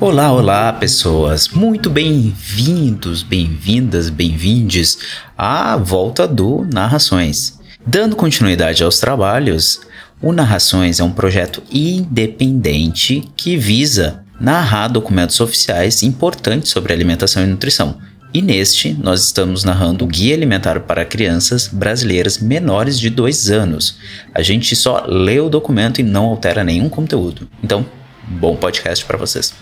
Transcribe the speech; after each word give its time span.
Olá, 0.00 0.32
olá, 0.32 0.72
pessoas! 0.72 1.48
Muito 1.48 1.88
bem-vindos, 1.88 3.22
bem-vindas, 3.22 4.10
bem-vindes 4.10 4.98
à 5.38 5.76
volta 5.76 6.28
do 6.28 6.66
Narrações. 6.70 7.58
Dando 7.86 8.14
continuidade 8.14 8.84
aos 8.84 9.00
trabalhos, 9.00 9.80
o 10.20 10.32
Narrações 10.32 11.00
é 11.00 11.04
um 11.04 11.12
projeto 11.12 11.62
independente 11.72 13.22
que 13.36 13.56
visa 13.56 14.22
narrar 14.40 14.88
documentos 14.88 15.40
oficiais 15.40 16.02
importantes 16.02 16.70
sobre 16.70 16.92
alimentação 16.92 17.42
e 17.42 17.46
nutrição. 17.46 17.96
E 18.34 18.40
neste, 18.40 18.94
nós 18.94 19.24
estamos 19.24 19.62
narrando 19.62 20.06
o 20.06 20.08
Guia 20.08 20.34
Alimentar 20.34 20.80
para 20.80 21.04
Crianças 21.04 21.68
Brasileiras 21.68 22.38
Menores 22.38 22.98
de 22.98 23.10
2 23.10 23.50
anos. 23.50 23.98
A 24.34 24.40
gente 24.40 24.74
só 24.74 25.04
lê 25.06 25.38
o 25.38 25.50
documento 25.50 26.00
e 26.00 26.02
não 26.02 26.24
altera 26.24 26.64
nenhum 26.64 26.88
conteúdo. 26.88 27.46
Então, 27.62 27.84
bom 28.26 28.56
podcast 28.56 29.04
para 29.04 29.18
vocês. 29.18 29.52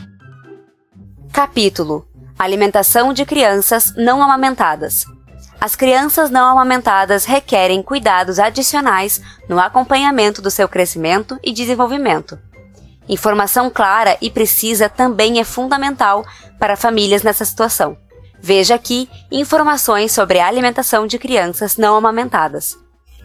Capítulo: 1.33 2.07
Alimentação 2.39 3.13
de 3.13 3.25
crianças 3.25 3.93
não 3.97 4.23
amamentadas. 4.23 5.05
As 5.61 5.75
crianças 5.75 6.31
não 6.31 6.47
amamentadas 6.47 7.25
requerem 7.25 7.83
cuidados 7.83 8.39
adicionais 8.39 9.21
no 9.49 9.59
acompanhamento 9.59 10.41
do 10.41 10.51
seu 10.51 10.69
crescimento 10.69 11.37
e 11.43 11.53
desenvolvimento. 11.53 12.39
Informação 13.09 13.69
clara 13.69 14.17
e 14.23 14.31
precisa 14.31 14.89
também 14.89 15.41
é 15.41 15.45
fundamental 15.45 16.25
para 16.57 16.77
famílias 16.77 17.25
nessa 17.25 17.45
situação. 17.45 17.97
Veja 18.43 18.75
aqui 18.75 19.09
informações 19.31 20.13
sobre 20.13 20.39
a 20.39 20.47
alimentação 20.47 21.07
de 21.07 21.19
crianças 21.19 21.77
não 21.77 21.95
amamentadas. 21.95 22.77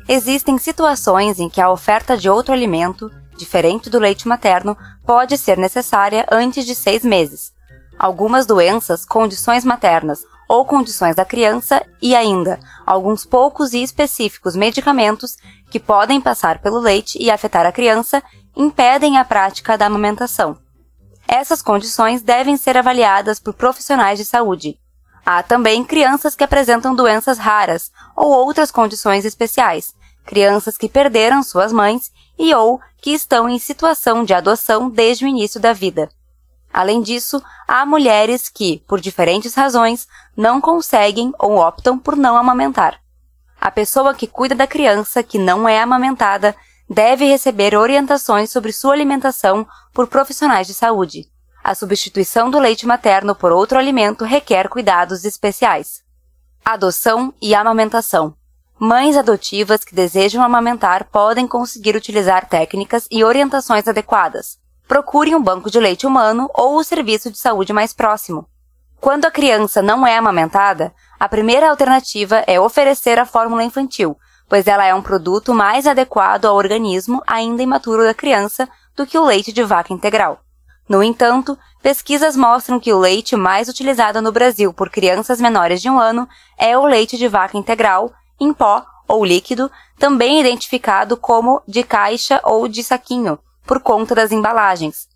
Existem 0.08 0.58
situações 0.58 1.40
em 1.40 1.50
que 1.50 1.62
a 1.62 1.72
oferta 1.72 2.18
de 2.18 2.30
outro 2.30 2.54
alimento, 2.54 3.10
diferente 3.38 3.90
do 3.90 3.98
leite 3.98 4.28
materno, 4.28 4.78
pode 5.06 5.38
ser 5.38 5.58
necessária 5.58 6.26
antes 6.30 6.66
de 6.66 6.76
seis 6.76 7.04
meses, 7.04 7.54
algumas 7.98 8.46
doenças, 8.46 9.06
condições 9.06 9.64
maternas 9.64 10.20
ou 10.48 10.66
condições 10.66 11.16
da 11.16 11.26
criança 11.26 11.84
e 12.02 12.14
ainda 12.14 12.60
alguns 12.86 13.26
poucos 13.26 13.74
e 13.74 13.82
específicos 13.82 14.56
medicamentos 14.56 15.38
que 15.72 15.80
podem 15.80 16.22
passar 16.22 16.60
pelo 16.60 16.78
leite 16.78 17.18
e 17.20 17.32
afetar 17.32 17.66
a 17.66 17.72
criança 17.72 18.22
impedem 18.56 19.18
a 19.18 19.26
prática 19.26 19.78
da 19.78 19.88
amamentação. 19.88 20.58
Essas 21.28 21.62
condições 21.62 22.22
devem 22.22 22.58
ser 22.58 22.78
avaliadas 22.78 23.40
por 23.40 23.54
profissionais 23.54 24.20
de 24.20 24.26
saúde. 24.26 24.78
Há 25.26 25.42
também 25.42 25.84
crianças 25.84 26.36
que 26.36 26.44
apresentam 26.44 26.94
doenças 26.94 27.40
raras 27.40 27.92
ou 28.16 28.28
outras 28.28 28.70
condições 28.70 29.26
especiais, 29.26 29.96
crianças 30.24 30.78
que 30.78 30.88
perderam 30.88 31.42
suas 31.42 31.74
mães 31.74 32.12
e 32.38 32.54
ou 32.54 32.80
que 33.02 33.12
estão 33.12 33.50
em 33.50 33.58
situação 33.58 34.24
de 34.24 34.34
adoção 34.34 34.90
desde 34.90 35.26
o 35.26 35.28
início 35.28 35.60
da 35.60 35.74
vida. 35.74 36.10
Além 36.72 37.02
disso, 37.02 37.42
há 37.68 37.86
mulheres 37.86 38.50
que, 38.50 38.84
por 38.88 39.00
diferentes 39.00 39.56
razões, 39.56 40.08
não 40.36 40.62
conseguem 40.62 41.34
ou 41.40 41.58
optam 41.58 41.98
por 41.98 42.16
não 42.16 42.36
amamentar. 42.36 43.00
A 43.60 43.72
pessoa 43.72 44.14
que 44.14 44.28
cuida 44.28 44.54
da 44.54 44.68
criança 44.68 45.24
que 45.24 45.40
não 45.40 45.68
é 45.68 45.80
amamentada 45.80 46.56
deve 46.88 47.26
receber 47.26 47.76
orientações 47.76 48.52
sobre 48.52 48.72
sua 48.72 48.94
alimentação 48.94 49.66
por 49.92 50.06
profissionais 50.06 50.68
de 50.68 50.74
saúde. 50.74 51.28
A 51.66 51.74
substituição 51.74 52.52
do 52.52 52.60
leite 52.60 52.86
materno 52.86 53.34
por 53.34 53.52
outro 53.52 53.80
alimento 53.80 54.24
requer 54.24 54.70
cuidados 54.70 55.26
especiais. 55.26 56.04
Adoção 56.64 57.34
e 57.42 57.56
amamentação. 57.56 58.36
Mães 58.78 59.18
adotivas 59.18 59.84
que 59.84 59.96
desejam 59.96 60.44
amamentar 60.44 61.06
podem 61.06 61.48
conseguir 61.48 61.96
utilizar 61.96 62.48
técnicas 62.48 63.08
e 63.10 63.24
orientações 63.24 63.88
adequadas 63.88 64.60
procure 64.88 65.34
um 65.34 65.42
banco 65.42 65.72
de 65.72 65.80
leite 65.80 66.06
humano 66.06 66.48
ou 66.54 66.78
o 66.78 66.84
serviço 66.84 67.32
de 67.32 67.40
saúde 67.40 67.74
mais 67.74 67.94
próximo. 67.94 68.48
Quando 69.02 69.26
a 69.26 69.32
criança 69.32 69.82
não 69.82 70.06
é 70.06 70.16
amamentada, 70.16 70.94
a 71.20 71.28
primeira 71.28 71.72
alternativa 71.72 72.44
é 72.46 72.60
oferecer 72.60 73.18
a 73.18 73.26
fórmula 73.26 73.64
infantil, 73.64 74.16
pois 74.48 74.68
ela 74.68 74.86
é 74.86 74.94
um 74.94 75.02
produto 75.02 75.52
mais 75.52 75.88
adequado 75.88 76.46
ao 76.46 76.56
organismo 76.56 77.24
ainda 77.26 77.64
imaturo 77.64 78.04
da 78.04 78.14
criança 78.14 78.70
do 78.96 79.08
que 79.08 79.18
o 79.18 79.26
leite 79.26 79.52
de 79.52 79.64
vaca 79.64 79.92
integral. 79.92 80.45
No 80.88 81.02
entanto, 81.02 81.58
pesquisas 81.82 82.36
mostram 82.36 82.80
que 82.80 82.94
o 82.94 83.00
leite 83.00 83.36
mais 83.36 83.68
utilizado 83.68 84.22
no 84.22 84.32
Brasil 84.32 84.72
por 84.74 84.90
crianças 84.90 85.42
menores 85.42 85.82
de 85.82 85.90
um 85.90 86.00
ano 86.00 86.28
é 86.58 86.78
o 86.78 86.86
leite 86.86 87.18
de 87.18 87.28
vaca 87.28 87.58
integral, 87.58 88.14
em 88.40 88.54
pó 88.54 88.86
ou 89.08 89.26
líquido, 89.26 89.72
também 89.98 90.40
identificado 90.40 91.18
como 91.18 91.62
de 91.68 91.84
caixa 91.84 92.40
ou 92.44 92.68
de 92.68 92.84
saquinho, 92.84 93.40
por 93.66 93.80
conta 93.80 94.14
das 94.14 94.32
embalagens. 94.32 95.08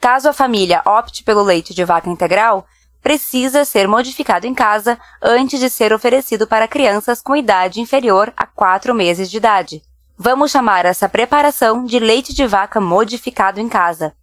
Caso 0.00 0.28
a 0.28 0.32
família 0.32 0.82
opte 0.84 1.22
pelo 1.22 1.42
leite 1.42 1.74
de 1.74 1.84
vaca 1.84 2.08
integral, 2.08 2.66
precisa 3.02 3.66
ser 3.66 3.86
modificado 3.86 4.46
em 4.46 4.54
casa 4.54 4.98
antes 5.22 5.60
de 5.60 5.68
ser 5.68 5.92
oferecido 5.92 6.46
para 6.46 6.68
crianças 6.68 7.20
com 7.20 7.36
idade 7.36 7.80
inferior 7.80 8.32
a 8.34 8.46
4 8.46 8.94
meses 8.94 9.30
de 9.30 9.36
idade. 9.36 9.82
Vamos 10.16 10.50
chamar 10.50 10.86
essa 10.86 11.08
preparação 11.08 11.84
de 11.84 11.98
leite 11.98 12.32
de 12.32 12.46
vaca 12.46 12.80
modificado 12.80 13.60
em 13.60 13.68
casa. 13.68 14.14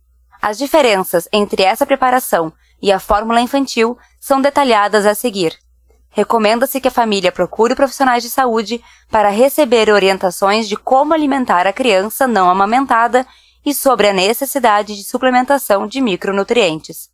As 0.42 0.58
diferenças 0.58 1.30
entre 1.32 1.62
essa 1.62 1.86
preparação 1.86 2.52
e 2.82 2.92
a 2.92 3.00
fórmula 3.00 3.40
infantil 3.40 3.98
são 4.20 4.42
detalhadas 4.42 5.06
a 5.06 5.14
seguir. 5.14 5.56
Recomenda-se 6.10 6.82
que 6.82 6.88
a 6.88 6.92
família 6.92 7.32
procure 7.32 7.76
profissionais 7.76 8.24
de 8.24 8.30
saúde 8.30 8.84
para 9.10 9.30
receber 9.30 9.90
orientações 9.90 10.68
de 10.68 10.76
como 10.76 11.14
alimentar 11.14 11.68
a 11.68 11.74
criança 11.74 12.28
não 12.28 12.50
amamentada 12.50 13.26
e 13.66 13.74
sobre 13.74 14.10
a 14.10 14.14
necessidade 14.14 14.96
de 14.96 15.04
suplementação 15.04 15.88
de 15.88 16.02
micronutrientes. 16.02 17.10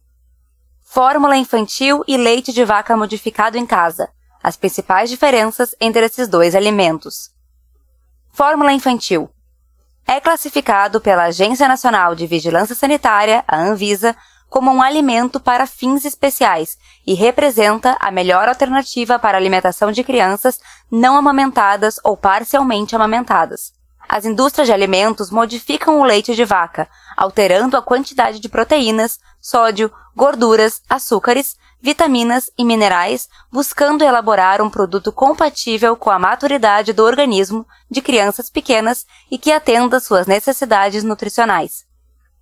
Fórmula 0.82 1.36
infantil 1.36 2.04
e 2.08 2.16
leite 2.16 2.54
de 2.54 2.64
vaca 2.64 2.96
modificado 2.96 3.58
em 3.58 3.66
casa. 3.66 4.10
As 4.42 4.56
principais 4.56 5.10
diferenças 5.10 5.76
entre 5.82 6.06
esses 6.06 6.28
dois 6.28 6.56
alimentos. 6.56 7.30
Fórmula 8.32 8.72
infantil. 8.72 9.30
É 10.10 10.22
classificado 10.22 11.02
pela 11.02 11.26
Agência 11.26 11.68
Nacional 11.68 12.16
de 12.16 12.26
Vigilância 12.26 12.74
Sanitária, 12.74 13.44
a 13.46 13.58
Anvisa, 13.58 14.16
como 14.50 14.72
um 14.72 14.82
alimento 14.82 15.38
para 15.38 15.68
fins 15.68 16.06
especiais 16.06 16.78
e 17.06 17.14
representa 17.14 17.98
a 18.00 18.10
melhor 18.10 18.48
alternativa 18.48 19.20
para 19.20 19.38
a 19.38 19.42
alimentação 19.42 19.92
de 19.92 20.06
crianças 20.06 20.62
não 20.90 21.18
amamentadas 21.18 22.00
ou 22.06 22.16
parcialmente 22.16 22.96
amamentadas. 22.96 23.74
As 24.08 24.24
indústrias 24.24 24.68
de 24.68 24.74
alimentos 24.74 25.30
modificam 25.30 26.00
o 26.00 26.06
leite 26.06 26.34
de 26.34 26.46
vaca, 26.46 26.88
alterando 27.18 27.76
a 27.76 27.82
quantidade 27.82 28.40
de 28.40 28.48
proteínas, 28.48 29.20
sódio, 29.42 29.92
gorduras, 30.18 30.82
açúcares, 30.90 31.56
vitaminas 31.80 32.50
e 32.58 32.66
minerais, 32.66 33.30
buscando 33.52 34.04
elaborar 34.04 34.64
um 34.64 34.70
produto 34.70 35.12
compatível 35.12 35.96
com 35.96 36.10
a 36.10 36.18
maturidade 36.18 36.92
do 36.92 37.04
organismo 37.04 37.68
de 37.88 38.02
crianças 38.02 38.50
pequenas 38.50 39.06
e 39.30 39.38
que 39.38 39.52
atenda 39.52 40.00
suas 40.00 40.26
necessidades 40.26 41.04
nutricionais. 41.04 41.86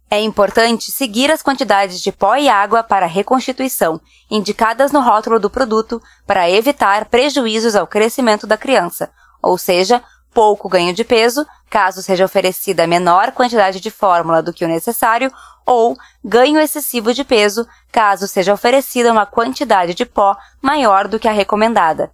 É 0.09 0.21
importante 0.21 0.89
seguir 0.89 1.29
as 1.29 1.41
quantidades 1.41 1.99
de 1.99 2.13
pó 2.13 2.37
e 2.37 2.47
água 2.47 2.81
para 2.81 3.07
reconstituição, 3.07 3.99
indicadas 4.31 4.93
no 4.93 5.01
rótulo 5.01 5.37
do 5.37 5.49
produto, 5.49 6.01
para 6.25 6.49
evitar 6.49 7.09
prejuízos 7.09 7.75
ao 7.75 7.85
crescimento 7.85 8.47
da 8.47 8.55
criança, 8.55 9.11
ou 9.43 9.57
seja, 9.57 10.01
pouco 10.33 10.69
ganho 10.69 10.93
de 10.93 11.03
peso, 11.03 11.45
caso 11.69 12.01
seja 12.01 12.25
oferecida 12.25 12.87
menor 12.87 13.31
quantidade 13.31 13.79
de 13.79 13.91
fórmula 13.91 14.41
do 14.41 14.53
que 14.53 14.65
o 14.65 14.67
necessário, 14.67 15.31
ou 15.65 15.97
ganho 16.23 16.59
excessivo 16.59 17.13
de 17.13 17.23
peso, 17.23 17.67
caso 17.91 18.27
seja 18.27 18.53
oferecida 18.53 19.11
uma 19.11 19.25
quantidade 19.25 19.93
de 19.93 20.05
pó 20.05 20.37
maior 20.61 21.07
do 21.07 21.19
que 21.19 21.27
a 21.27 21.31
recomendada. 21.31 22.11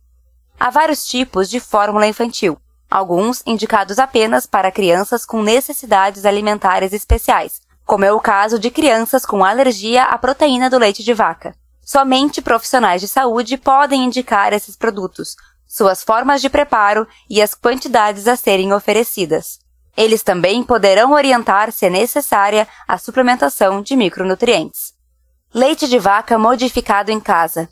Há 0.60 0.70
vários 0.70 1.06
tipos 1.06 1.50
de 1.50 1.60
fórmula 1.60 2.08
infantil, 2.08 2.58
alguns 2.90 3.42
indicados 3.46 4.00
apenas 4.00 4.46
para 4.46 4.72
crianças 4.72 5.26
com 5.26 5.42
necessidades 5.42 6.26
alimentares 6.26 6.94
especiais, 6.94 7.62
como 7.86 8.06
é 8.06 8.12
o 8.12 8.20
caso 8.20 8.60
de 8.60 8.70
crianças 8.70 9.26
com 9.26 9.44
alergia 9.44 10.04
à 10.04 10.18
proteína 10.18 10.70
do 10.70 10.78
leite 10.78 11.04
de 11.04 11.14
vaca. 11.14 11.56
Somente 11.84 12.42
profissionais 12.42 13.02
de 13.02 13.08
saúde 13.08 13.58
podem 13.58 14.06
indicar 14.06 14.54
esses 14.54 14.78
produtos, 14.78 15.36
suas 15.72 16.04
formas 16.04 16.42
de 16.42 16.50
preparo 16.50 17.08
e 17.30 17.42
as 17.42 17.56
quantidades 17.56 18.28
a 18.28 18.36
serem 18.36 18.74
oferecidas. 18.74 19.58
Eles 19.96 20.22
também 20.22 20.62
poderão 20.64 21.14
orientar 21.14 21.72
se 21.72 21.86
é 21.86 21.90
necessária 21.90 22.68
a 22.86 22.98
suplementação 22.98 23.82
de 23.82 23.96
micronutrientes. 23.96 24.94
Leite 25.54 25.88
de 25.88 25.98
vaca 25.98 26.38
modificado 26.38 27.10
em 27.10 27.22
casa. 27.22 27.70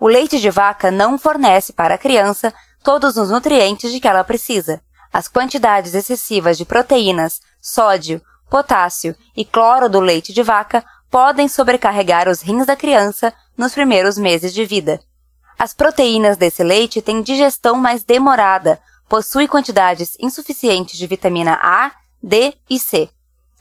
O 0.00 0.08
leite 0.08 0.40
de 0.40 0.48
vaca 0.48 0.90
não 0.90 1.18
fornece 1.18 1.74
para 1.74 1.96
a 1.96 1.98
criança 1.98 2.54
todos 2.82 3.18
os 3.18 3.28
nutrientes 3.28 3.92
de 3.92 4.00
que 4.00 4.08
ela 4.08 4.24
precisa. 4.24 4.80
As 5.12 5.28
quantidades 5.28 5.94
excessivas 5.94 6.56
de 6.56 6.64
proteínas, 6.64 7.40
sódio, 7.60 8.22
potássio 8.48 9.14
e 9.36 9.44
cloro 9.44 9.90
do 9.90 10.00
leite 10.00 10.32
de 10.32 10.42
vaca 10.42 10.82
podem 11.10 11.46
sobrecarregar 11.46 12.26
os 12.26 12.40
rins 12.40 12.64
da 12.64 12.74
criança 12.74 13.34
nos 13.54 13.74
primeiros 13.74 14.16
meses 14.16 14.54
de 14.54 14.64
vida. 14.64 14.98
As 15.58 15.74
proteínas 15.74 16.36
desse 16.36 16.62
leite 16.62 17.02
têm 17.02 17.20
digestão 17.20 17.74
mais 17.74 18.04
demorada, 18.04 18.80
possui 19.08 19.48
quantidades 19.48 20.16
insuficientes 20.20 20.96
de 20.96 21.06
vitamina 21.06 21.58
A, 21.60 21.90
D 22.22 22.54
e 22.70 22.78
C. 22.78 23.10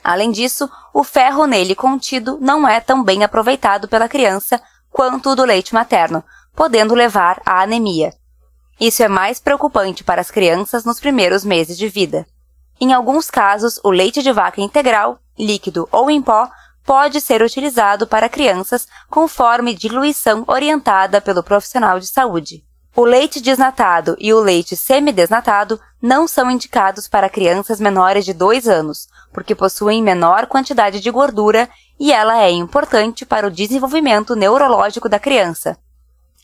Além 0.04 0.32
disso, 0.32 0.70
o 0.94 1.04
ferro 1.04 1.48
nele 1.48 1.74
contido 1.74 2.38
não 2.40 2.68
é 2.68 2.80
tão 2.80 3.04
bem 3.04 3.24
aproveitado 3.24 3.88
pela 3.88 4.08
criança 4.08 4.62
quanto 4.92 5.32
o 5.32 5.36
do 5.36 5.44
leite 5.44 5.74
materno, 5.74 6.24
podendo 6.56 6.94
levar 6.94 7.42
à 7.44 7.64
anemia. 7.64 8.14
Isso 8.80 9.02
é 9.02 9.08
mais 9.08 9.40
preocupante 9.40 10.04
para 10.04 10.22
as 10.22 10.30
crianças 10.30 10.86
nos 10.86 11.00
primeiros 11.00 11.44
meses 11.44 11.76
de 11.78 11.90
vida. 11.90 12.28
Em 12.80 12.94
alguns 12.94 13.32
casos, 13.32 13.80
o 13.84 13.90
leite 13.90 14.22
de 14.22 14.32
vaca 14.32 14.62
integral, 14.62 15.18
líquido 15.38 15.90
ou 15.92 16.12
em 16.12 16.22
pó, 16.22 16.48
pode 16.88 17.20
ser 17.20 17.42
utilizado 17.42 18.08
para 18.08 18.30
crianças 18.30 18.88
conforme 19.10 19.74
diluição 19.74 20.46
orientada 20.48 21.20
pelo 21.20 21.44
profissional 21.44 22.00
de 22.00 22.08
saúde. 22.08 22.64
O 22.96 23.04
leite 23.04 23.42
desnatado 23.42 24.16
e 24.18 24.34
o 24.34 24.40
leite 24.40 24.74
semidesnatado 24.78 25.78
não 26.02 26.30
são 26.30 26.50
indicados 26.50 27.06
para 27.06 27.30
crianças 27.30 27.82
menores 27.82 28.24
de 28.24 28.34
2 28.34 28.70
anos, 28.70 29.10
porque 29.34 29.54
possuem 29.54 30.02
menor 30.02 30.48
quantidade 30.48 31.02
de 31.02 31.12
gordura 31.12 31.70
e 32.00 32.14
ela 32.14 32.42
é 32.42 32.50
importante 32.52 33.26
para 33.26 33.46
o 33.46 33.52
desenvolvimento 33.52 34.34
neurológico 34.34 35.10
da 35.10 35.20
criança. 35.20 35.78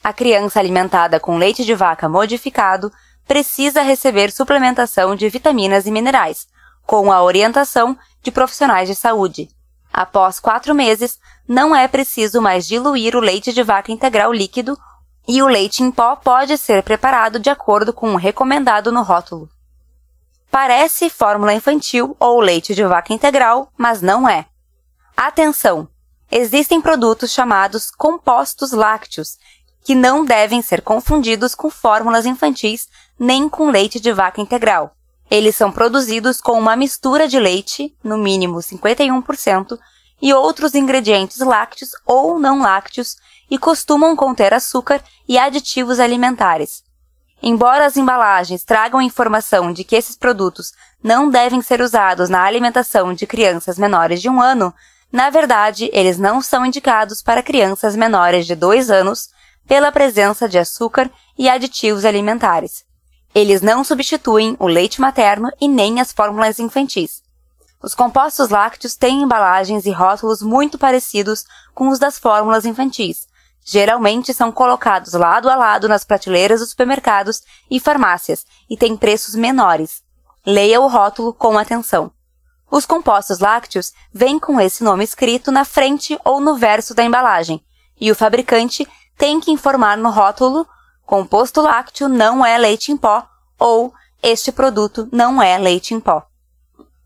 A 0.03 0.11
criança 0.11 0.59
alimentada 0.59 1.21
com 1.21 1.37
leite 1.37 1.63
de 1.63 1.73
vaca 1.73 2.09
modificado 2.09 2.91
precisa 3.25 3.81
receber 3.81 4.29
suplementação 4.29 5.15
de 5.15 5.29
vitaminas 5.29 5.87
e 5.87 5.91
minerais, 5.91 6.47
com 6.85 7.13
a 7.13 7.23
orientação 7.23 7.97
de 8.21 8.29
profissionais 8.29 8.89
de 8.89 8.95
saúde. 8.95 9.47
Após 9.93 10.39
quatro 10.39 10.73
meses, 10.73 11.19
não 11.47 11.75
é 11.75 11.87
preciso 11.87 12.41
mais 12.41 12.65
diluir 12.65 13.15
o 13.15 13.19
leite 13.19 13.53
de 13.53 13.61
vaca 13.61 13.91
integral 13.91 14.33
líquido 14.33 14.75
e 15.27 15.43
o 15.43 15.47
leite 15.47 15.83
em 15.83 15.91
pó 15.91 16.15
pode 16.15 16.57
ser 16.57 16.81
preparado 16.81 17.37
de 17.37 17.51
acordo 17.51 17.93
com 17.93 18.13
o 18.13 18.17
recomendado 18.17 18.91
no 18.91 19.03
rótulo. 19.03 19.47
Parece 20.49 21.11
fórmula 21.11 21.53
infantil 21.53 22.17
ou 22.19 22.39
leite 22.39 22.73
de 22.73 22.83
vaca 22.83 23.13
integral, 23.13 23.71
mas 23.77 24.01
não 24.01 24.27
é. 24.27 24.47
Atenção! 25.15 25.87
Existem 26.31 26.81
produtos 26.81 27.31
chamados 27.31 27.91
compostos 27.91 28.71
lácteos, 28.71 29.37
que 29.83 29.93
não 29.93 30.25
devem 30.25 30.61
ser 30.63 30.81
confundidos 30.81 31.53
com 31.53 31.69
fórmulas 31.69 32.25
infantis 32.25 32.87
nem 33.19 33.47
com 33.47 33.69
leite 33.69 33.99
de 33.99 34.11
vaca 34.11 34.41
integral. 34.41 34.95
Eles 35.33 35.55
são 35.55 35.71
produzidos 35.71 36.39
com 36.39 36.59
uma 36.59 36.75
mistura 36.75 37.27
de 37.27 37.39
leite, 37.39 37.91
no 38.03 38.19
mínimo 38.19 38.59
51%, 38.59 39.79
e 40.21 40.31
outros 40.31 40.75
ingredientes 40.75 41.39
lácteos 41.39 41.89
ou 42.05 42.37
não 42.37 42.61
lácteos 42.61 43.15
e 43.49 43.57
costumam 43.57 44.15
conter 44.15 44.53
açúcar 44.53 45.03
e 45.27 45.39
aditivos 45.39 45.99
alimentares. 45.99 46.83
Embora 47.41 47.87
as 47.87 47.97
embalagens 47.97 48.63
tragam 48.63 49.01
informação 49.01 49.73
de 49.73 49.83
que 49.83 49.95
esses 49.95 50.15
produtos 50.15 50.71
não 51.03 51.27
devem 51.31 51.63
ser 51.63 51.81
usados 51.81 52.29
na 52.29 52.43
alimentação 52.43 53.11
de 53.11 53.25
crianças 53.25 53.79
menores 53.79 54.21
de 54.21 54.29
um 54.29 54.39
ano, 54.39 54.71
na 55.11 55.31
verdade, 55.31 55.89
eles 55.93 56.19
não 56.19 56.43
são 56.43 56.63
indicados 56.63 57.23
para 57.23 57.41
crianças 57.41 57.95
menores 57.95 58.45
de 58.45 58.53
dois 58.53 58.91
anos 58.91 59.29
pela 59.67 59.91
presença 59.91 60.47
de 60.47 60.59
açúcar 60.59 61.09
e 61.35 61.49
aditivos 61.49 62.05
alimentares. 62.05 62.85
Eles 63.35 63.61
não 63.61 63.83
substituem 63.83 64.55
o 64.59 64.67
leite 64.67 65.01
materno 65.01 65.49
e 65.59 65.67
nem 65.67 65.99
as 65.99 66.11
fórmulas 66.11 66.59
infantis. 66.59 67.23
Os 67.81 67.95
compostos 67.95 68.49
lácteos 68.49 68.95
têm 68.95 69.23
embalagens 69.23 69.85
e 69.85 69.91
rótulos 69.91 70.41
muito 70.41 70.77
parecidos 70.77 71.43
com 71.73 71.89
os 71.89 71.99
das 71.99 72.17
fórmulas 72.19 72.65
infantis. 72.65 73.27
Geralmente 73.65 74.33
são 74.33 74.51
colocados 74.51 75.13
lado 75.13 75.49
a 75.49 75.55
lado 75.55 75.87
nas 75.87 76.03
prateleiras 76.03 76.59
dos 76.59 76.69
supermercados 76.69 77.41
e 77.69 77.79
farmácias 77.79 78.45
e 78.69 78.77
têm 78.77 78.95
preços 78.95 79.35
menores. 79.35 80.03
Leia 80.45 80.79
o 80.79 80.87
rótulo 80.87 81.33
com 81.33 81.57
atenção. 81.57 82.11
Os 82.69 82.85
compostos 82.85 83.39
lácteos 83.39 83.93
vêm 84.13 84.39
com 84.39 84.59
esse 84.59 84.83
nome 84.83 85.03
escrito 85.03 85.51
na 85.51 85.65
frente 85.65 86.19
ou 86.23 86.39
no 86.39 86.55
verso 86.55 86.93
da 86.93 87.03
embalagem, 87.03 87.63
e 87.99 88.11
o 88.11 88.15
fabricante 88.15 88.87
tem 89.17 89.39
que 89.39 89.51
informar 89.51 89.97
no 89.97 90.09
rótulo 90.09 90.67
composto 91.05 91.61
lácteo 91.61 92.07
não 92.07 92.45
é 92.45 92.57
leite 92.57 92.91
em 92.91 92.97
pó 92.97 93.27
ou 93.59 93.93
este 94.21 94.51
produto 94.51 95.07
não 95.11 95.41
é 95.41 95.57
leite 95.57 95.93
em 95.93 95.99
pó. 95.99 96.25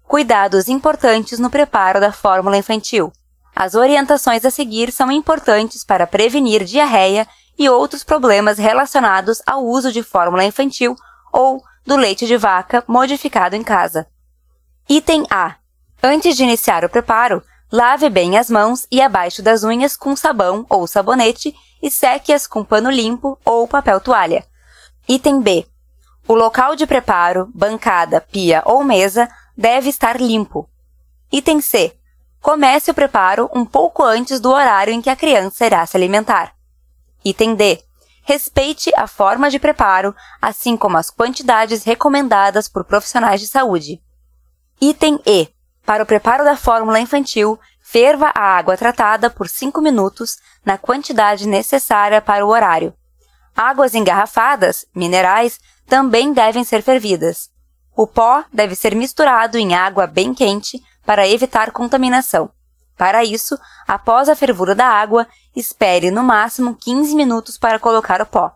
Cuidados 0.03 0.67
importantes 0.67 1.39
no 1.39 1.49
preparo 1.49 1.99
da 1.99 2.11
fórmula 2.11 2.57
infantil. 2.57 3.11
As 3.55 3.73
orientações 3.75 4.45
a 4.45 4.51
seguir 4.51 4.91
são 4.91 5.11
importantes 5.11 5.83
para 5.83 6.07
prevenir 6.07 6.63
diarreia 6.63 7.27
e 7.57 7.67
outros 7.67 8.03
problemas 8.03 8.57
relacionados 8.57 9.41
ao 9.45 9.65
uso 9.65 9.91
de 9.91 10.03
fórmula 10.03 10.45
infantil 10.45 10.95
ou 11.33 11.61
do 11.85 11.95
leite 11.95 12.27
de 12.27 12.37
vaca 12.37 12.83
modificado 12.87 13.55
em 13.55 13.63
casa. 13.63 14.07
Item 14.87 15.25
A. 15.29 15.55
Antes 16.03 16.37
de 16.37 16.43
iniciar 16.43 16.85
o 16.85 16.89
preparo, 16.89 17.41
lave 17.71 18.09
bem 18.09 18.37
as 18.37 18.49
mãos 18.49 18.85
e 18.91 19.01
abaixo 19.01 19.41
das 19.41 19.63
unhas 19.63 19.97
com 19.97 20.15
sabão 20.15 20.65
ou 20.69 20.85
sabonete 20.85 21.55
e 21.81 21.91
seque-as 21.91 22.47
com 22.47 22.63
pano 22.63 22.89
limpo 22.89 23.37
ou 23.45 23.67
papel 23.67 23.99
toalha. 23.99 24.45
Item 25.07 25.41
B. 25.41 25.65
O 26.27 26.33
local 26.33 26.75
de 26.75 26.85
preparo, 26.85 27.49
bancada, 27.53 28.19
pia 28.19 28.61
ou 28.65 28.83
mesa 28.83 29.29
deve 29.55 29.89
estar 29.89 30.19
limpo. 30.19 30.69
Item 31.31 31.61
C. 31.61 31.95
Comece 32.41 32.91
o 32.91 32.93
preparo 32.93 33.49
um 33.53 33.65
pouco 33.65 34.03
antes 34.03 34.39
do 34.39 34.51
horário 34.51 34.93
em 34.93 35.01
que 35.01 35.09
a 35.09 35.15
criança 35.15 35.65
irá 35.65 35.85
se 35.85 35.97
alimentar. 35.97 36.53
Item 37.23 37.55
D. 37.55 37.81
Respeite 38.23 38.91
a 38.95 39.07
forma 39.07 39.49
de 39.49 39.57
preparo, 39.57 40.13
assim 40.41 40.75
como 40.75 40.97
as 40.97 41.09
quantidades 41.09 41.83
recomendadas 41.83 42.67
por 42.67 42.83
profissionais 42.83 43.39
de 43.39 43.47
saúde. 43.47 44.01
Item 44.81 45.19
E. 45.25 45.49
Para 45.85 46.03
o 46.03 46.05
preparo 46.05 46.43
da 46.43 46.57
fórmula 46.57 46.99
infantil, 46.99 47.57
Ferva 47.89 48.33
a 48.35 48.57
água 48.57 48.75
tratada 48.75 49.29
por 49.29 49.47
5 49.47 49.79
minutos 49.79 50.39
na 50.65 50.77
quantidade 50.77 51.47
necessária 51.47 52.21
para 52.21 52.45
o 52.45 52.49
horário. 52.49 52.93
Águas 53.55 53.95
engarrafadas, 53.95 54.85
minerais, 54.93 55.57
também 55.87 56.33
devem 56.33 56.65
ser 56.65 56.81
fervidas. 56.81 57.49
O 57.95 58.05
pó 58.05 58.43
deve 58.51 58.75
ser 58.75 58.93
misturado 58.93 59.57
em 59.57 59.73
água 59.73 60.05
bem 60.05 60.33
quente 60.33 60.83
para 61.05 61.29
evitar 61.29 61.71
contaminação. 61.71 62.49
Para 62.97 63.23
isso, 63.23 63.57
após 63.87 64.27
a 64.27 64.35
fervura 64.35 64.75
da 64.75 64.85
água, 64.85 65.25
espere 65.55 66.11
no 66.11 66.23
máximo 66.23 66.75
15 66.75 67.15
minutos 67.15 67.57
para 67.57 67.79
colocar 67.79 68.21
o 68.21 68.25
pó. 68.25 68.51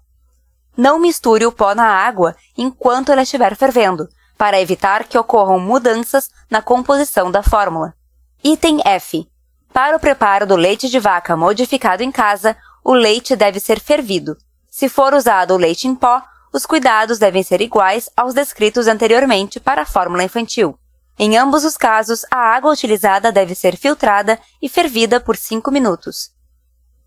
Não 0.76 1.00
misture 1.00 1.46
o 1.46 1.54
pó 1.54 1.74
na 1.74 1.88
água 1.88 2.36
enquanto 2.58 3.14
ela 3.14 3.22
estiver 3.22 3.56
fervendo, 3.56 4.10
para 4.38 4.60
evitar 4.60 5.06
que 5.06 5.18
ocorram 5.18 5.58
mudanças 5.58 6.30
na 6.50 6.62
composição 6.62 7.32
da 7.32 7.42
fórmula. 7.42 7.96
Item 8.44 8.82
F. 8.84 9.28
Para 9.72 9.96
o 9.96 10.00
preparo 10.00 10.48
do 10.48 10.56
leite 10.56 10.90
de 10.90 11.00
vaca 11.00 11.38
modificado 11.38 12.02
em 12.02 12.12
casa, 12.12 12.58
o 12.84 12.92
leite 12.92 13.36
deve 13.36 13.60
ser 13.60 13.80
fervido. 13.80 14.36
Se 14.68 14.90
for 14.90 15.14
usado 15.14 15.54
o 15.54 15.58
leite 15.58 15.88
em 15.88 15.94
pó, 15.94 16.24
os 16.52 16.66
cuidados 16.66 17.20
devem 17.20 17.44
ser 17.44 17.62
iguais 17.62 18.10
aos 18.18 18.34
descritos 18.34 18.88
anteriormente 18.88 19.60
para 19.60 19.84
a 19.84 19.86
fórmula 19.86 20.24
infantil. 20.24 20.76
Em 21.20 21.38
ambos 21.38 21.64
os 21.64 21.78
casos, 21.78 22.26
a 22.32 22.38
água 22.38 22.74
utilizada 22.74 23.32
deve 23.32 23.54
ser 23.54 23.78
filtrada 23.78 24.40
e 24.60 24.68
fervida 24.68 25.20
por 25.20 25.38
5 25.38 25.70
minutos. 25.70 26.32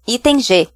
Item 0.07 0.39
G. 0.39 0.69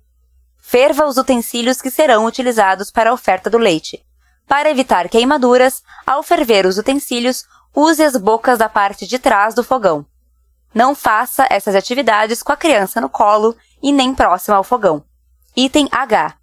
Ferva 0.57 1.07
os 1.07 1.19
utensílios 1.19 1.81
que 1.81 1.89
serão 1.91 2.25
utilizados 2.25 2.91
para 2.91 3.11
a 3.11 3.15
oferta 3.15 3.49
do 3.49 3.59
leite. 3.59 4.05
Para 4.45 4.71
evitar 4.71 5.09
queimaduras, 5.09 5.85
ao 6.05 6.21
ferver 6.25 6.67
os 6.67 6.79
utensílios, 6.79 7.45
use 7.73 8.03
as 8.03 8.17
bocas 8.17 8.59
da 8.59 8.69
parte 8.69 9.07
de 9.07 9.21
trás 9.21 9.55
do 9.55 9.63
fogão. 9.63 10.05
Não 10.79 10.95
faça 10.95 11.45
essas 11.51 11.75
atividades 11.75 12.41
com 12.41 12.53
a 12.53 12.57
criança 12.57 13.01
no 13.01 13.09
colo 13.09 13.57
e 13.83 13.91
nem 13.91 14.15
próxima 14.15 14.57
ao 14.57 14.63
fogão. 14.63 15.03
Item 15.57 15.89
H. 15.91 16.37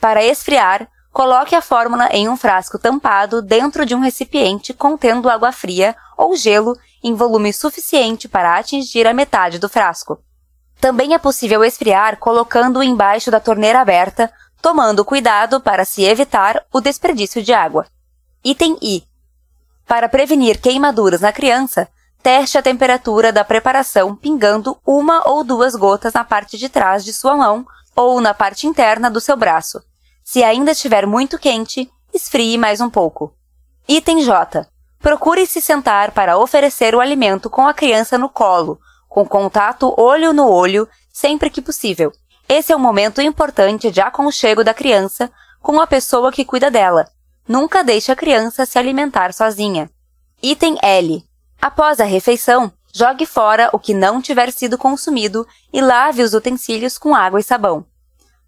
Para 0.00 0.22
esfriar, 0.22 0.88
coloque 1.12 1.52
a 1.52 1.60
fórmula 1.60 2.08
em 2.12 2.28
um 2.28 2.36
frasco 2.36 2.78
tampado 2.78 3.42
dentro 3.42 3.84
de 3.84 3.92
um 3.92 3.98
recipiente 3.98 4.72
contendo 4.72 5.28
água 5.28 5.50
fria 5.50 5.96
ou 6.16 6.36
gelo 6.36 6.78
em 7.02 7.12
volume 7.12 7.52
suficiente 7.52 8.28
para 8.28 8.56
atingir 8.56 9.04
a 9.04 9.12
metade 9.12 9.58
do 9.58 9.68
frasco. 9.68 10.22
Também 10.80 11.12
é 11.12 11.18
possível 11.18 11.64
esfriar 11.64 12.18
colocando-o 12.18 12.84
embaixo 12.84 13.32
da 13.32 13.40
torneira 13.40 13.80
aberta, 13.80 14.32
tomando 14.62 15.04
cuidado 15.04 15.60
para 15.60 15.84
se 15.84 16.04
evitar 16.04 16.64
o 16.72 16.80
desperdício 16.80 17.42
de 17.42 17.52
água. 17.52 17.84
Item 18.44 18.78
I. 18.80 19.02
Para 19.84 20.08
prevenir 20.08 20.60
queimaduras 20.60 21.20
na 21.20 21.32
criança, 21.32 21.88
Teste 22.26 22.58
a 22.58 22.62
temperatura 22.62 23.32
da 23.32 23.44
preparação 23.44 24.16
pingando 24.16 24.76
uma 24.84 25.22
ou 25.30 25.44
duas 25.44 25.76
gotas 25.76 26.12
na 26.12 26.24
parte 26.24 26.58
de 26.58 26.68
trás 26.68 27.04
de 27.04 27.12
sua 27.12 27.36
mão 27.36 27.64
ou 27.94 28.20
na 28.20 28.34
parte 28.34 28.66
interna 28.66 29.08
do 29.08 29.20
seu 29.20 29.36
braço. 29.36 29.80
Se 30.24 30.42
ainda 30.42 30.72
estiver 30.72 31.06
muito 31.06 31.38
quente, 31.38 31.88
esfrie 32.12 32.58
mais 32.58 32.80
um 32.80 32.90
pouco. 32.90 33.32
Item 33.86 34.22
J. 34.22 34.66
Procure 34.98 35.46
se 35.46 35.60
sentar 35.60 36.10
para 36.10 36.36
oferecer 36.36 36.96
o 36.96 37.00
alimento 37.00 37.48
com 37.48 37.64
a 37.64 37.72
criança 37.72 38.18
no 38.18 38.28
colo, 38.28 38.80
com 39.08 39.24
contato 39.24 39.94
olho 39.96 40.32
no 40.32 40.50
olho, 40.50 40.88
sempre 41.12 41.48
que 41.48 41.62
possível. 41.62 42.10
Esse 42.48 42.72
é 42.72 42.76
um 42.76 42.80
momento 42.80 43.22
importante 43.22 43.88
de 43.88 44.00
aconchego 44.00 44.64
da 44.64 44.74
criança 44.74 45.30
com 45.62 45.80
a 45.80 45.86
pessoa 45.86 46.32
que 46.32 46.44
cuida 46.44 46.72
dela. 46.72 47.08
Nunca 47.46 47.84
deixe 47.84 48.10
a 48.10 48.16
criança 48.16 48.66
se 48.66 48.80
alimentar 48.80 49.32
sozinha. 49.32 49.88
Item 50.42 50.76
L. 50.82 51.25
Após 51.60 52.00
a 52.00 52.04
refeição, 52.04 52.72
jogue 52.92 53.26
fora 53.26 53.68
o 53.72 53.78
que 53.78 53.92
não 53.92 54.22
tiver 54.22 54.50
sido 54.52 54.78
consumido 54.78 55.46
e 55.72 55.80
lave 55.80 56.22
os 56.22 56.34
utensílios 56.34 56.96
com 56.98 57.14
água 57.14 57.40
e 57.40 57.42
sabão. 57.42 57.84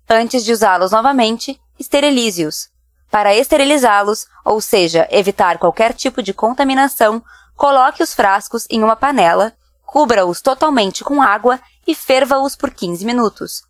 Antes 0.09 0.45
de 0.45 0.53
usá-los 0.53 0.93
novamente, 0.93 1.61
esterilize-os. 1.79 2.71
Para 3.11 3.35
esterilizá-los, 3.35 4.27
ou 4.45 4.61
seja, 4.61 5.07
evitar 5.11 5.59
qualquer 5.59 5.93
tipo 5.93 6.23
de 6.23 6.33
contaminação, 6.33 7.23
coloque 7.57 8.03
os 8.03 8.15
frascos 8.15 8.67
em 8.71 8.83
uma 8.83 8.97
panela, 8.97 9.53
cubra-os 9.85 10.41
totalmente 10.41 11.03
com 11.03 11.23
água 11.23 11.61
e 11.87 11.95
ferva-os 11.95 12.55
por 12.55 12.71
15 12.71 13.05
minutos. 13.05 13.63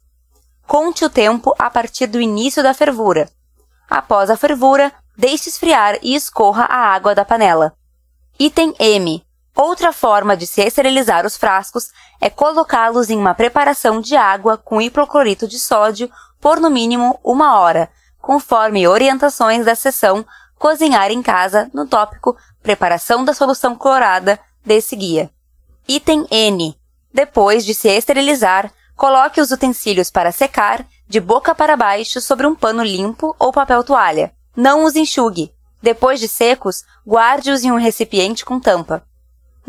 Conte 0.67 1.05
o 1.05 1.11
tempo 1.11 1.55
a 1.59 1.71
partir 1.71 2.07
do 2.07 2.21
início 2.21 2.63
da 2.63 2.75
fervura. 2.75 3.31
Após 3.89 4.29
a 4.29 4.37
fervura, 4.37 4.93
deixe 5.17 5.49
esfriar 5.49 5.99
e 6.03 6.15
escorra 6.15 6.65
a 6.65 6.93
água 6.93 7.15
da 7.15 7.25
panela. 7.25 7.73
Item 8.39 8.75
M. 8.79 9.25
Outra 9.61 9.93
forma 9.93 10.37
de 10.37 10.47
se 10.47 10.61
esterilizar 10.63 11.27
os 11.27 11.37
frascos 11.37 11.91
é 12.21 12.31
colocá-los 12.31 13.11
em 13.11 13.19
uma 13.19 13.35
preparação 13.35 14.01
de 14.01 14.15
água 14.15 14.57
com 14.57 14.81
hipoclorito 14.81 15.49
de 15.49 15.59
sódio 15.59 16.09
por 16.41 16.61
no 16.61 16.71
mínimo 16.71 17.19
uma 17.25 17.59
hora, 17.59 17.91
conforme 18.21 18.87
orientações 18.87 19.65
da 19.65 19.75
seção 19.75 20.25
Cozinhar 20.57 21.11
em 21.11 21.21
Casa 21.21 21.69
no 21.75 21.89
tópico 21.89 22.37
Preparação 22.63 23.25
da 23.25 23.35
solução 23.35 23.75
clorada 23.75 24.39
desse 24.65 24.95
guia. 24.95 25.29
Item 25.89 26.25
N. 26.31 26.79
Depois 27.13 27.65
de 27.65 27.75
se 27.75 27.89
esterilizar, 27.89 28.73
coloque 28.95 29.41
os 29.41 29.51
utensílios 29.51 30.09
para 30.09 30.31
secar 30.31 30.87
de 31.09 31.19
boca 31.19 31.53
para 31.53 31.77
baixo 31.77 32.21
sobre 32.21 32.47
um 32.47 32.55
pano 32.55 32.85
limpo 32.85 33.35
ou 33.41 33.53
papel 33.53 33.83
toalha. 33.83 34.33
Não 34.57 34.85
os 34.85 34.95
enxugue. 34.95 35.53
Depois 35.83 36.21
de 36.21 36.29
secos, 36.29 36.85
guarde-os 37.05 37.65
em 37.65 37.73
um 37.73 37.77
recipiente 37.77 38.45
com 38.45 38.61
tampa. 38.61 39.08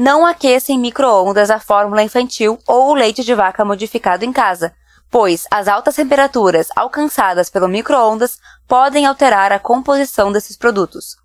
Não 0.02 0.26
aqueça 0.26 0.72
em 0.72 0.80
micro-ondas 0.80 1.50
a 1.50 1.60
fórmula 1.60 2.02
infantil 2.02 2.58
ou 2.66 2.92
o 2.92 2.94
leite 2.94 3.22
de 3.22 3.36
vaca 3.36 3.66
modificado 3.66 4.24
em 4.24 4.32
casa, 4.32 4.74
pois 5.12 5.46
as 5.52 5.68
altas 5.68 5.98
temperaturas 5.98 6.70
alcançadas 6.74 7.50
pelo 7.50 7.68
micro-ondas 7.68 8.40
podem 8.66 9.06
alterar 9.06 9.52
a 9.52 9.60
composição 9.60 10.32
desses 10.32 10.56
produtos. 10.56 11.18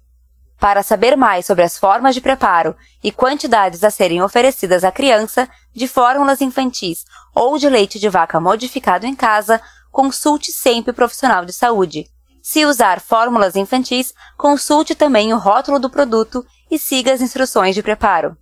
Para 0.59 0.83
saber 0.83 1.17
mais 1.17 1.47
sobre 1.47 1.63
as 1.63 1.79
formas 1.79 2.17
de 2.17 2.21
preparo 2.21 2.75
e 3.01 3.13
quantidades 3.13 3.85
a 3.85 3.93
serem 3.93 4.21
oferecidas 4.21 4.83
à 4.83 4.91
criança 4.91 5.49
de 5.73 5.87
fórmulas 5.87 6.41
infantis 6.41 7.05
ou 7.33 7.57
de 7.59 7.69
leite 7.69 8.01
de 8.01 8.09
vaca 8.09 8.41
modificado 8.41 9.07
em 9.07 9.15
casa, 9.15 9.63
consulte 9.93 10.51
sempre 10.51 10.91
o 10.91 10.95
profissional 10.95 11.45
de 11.45 11.53
saúde. 11.53 12.11
Se 12.43 12.67
usar 12.67 13.01
fórmulas 13.01 13.55
infantis, 13.55 14.13
consulte 14.37 14.97
também 14.97 15.33
o 15.33 15.39
rótulo 15.39 15.79
do 15.79 15.89
produto 15.89 16.45
e 16.69 16.77
siga 16.77 17.13
as 17.13 17.21
instruções 17.21 17.77
de 17.77 17.81
preparo. 17.81 18.37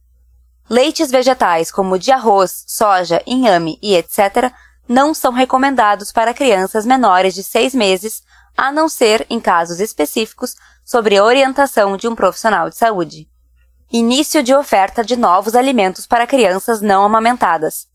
Leites 0.73 1.11
vegetais 1.11 1.71
como 1.71 1.99
de 1.99 2.11
arroz, 2.11 2.65
soja, 2.67 3.23
inhame 3.27 3.79
e 3.83 3.95
etc. 3.95 4.51
não 4.89 5.13
são 5.13 5.31
recomendados 5.31 6.11
para 6.11 6.33
crianças 6.33 6.87
menores 6.87 7.35
de 7.35 7.43
6 7.43 7.75
meses, 7.75 8.23
a 8.57 8.73
não 8.73 8.89
ser 8.89 9.27
em 9.29 9.39
casos 9.39 9.81
específicos 9.81 10.57
sobre 10.83 11.21
orientação 11.21 11.95
de 11.95 12.09
um 12.09 12.15
profissional 12.15 12.71
de 12.71 12.77
saúde. 12.77 13.29
Início 13.93 14.43
de 14.43 14.55
oferta 14.55 15.05
de 15.05 15.15
novos 15.15 15.55
alimentos 15.55 16.07
para 16.07 16.27
crianças 16.27 16.81
não 16.81 17.05
amamentadas. 17.05 17.87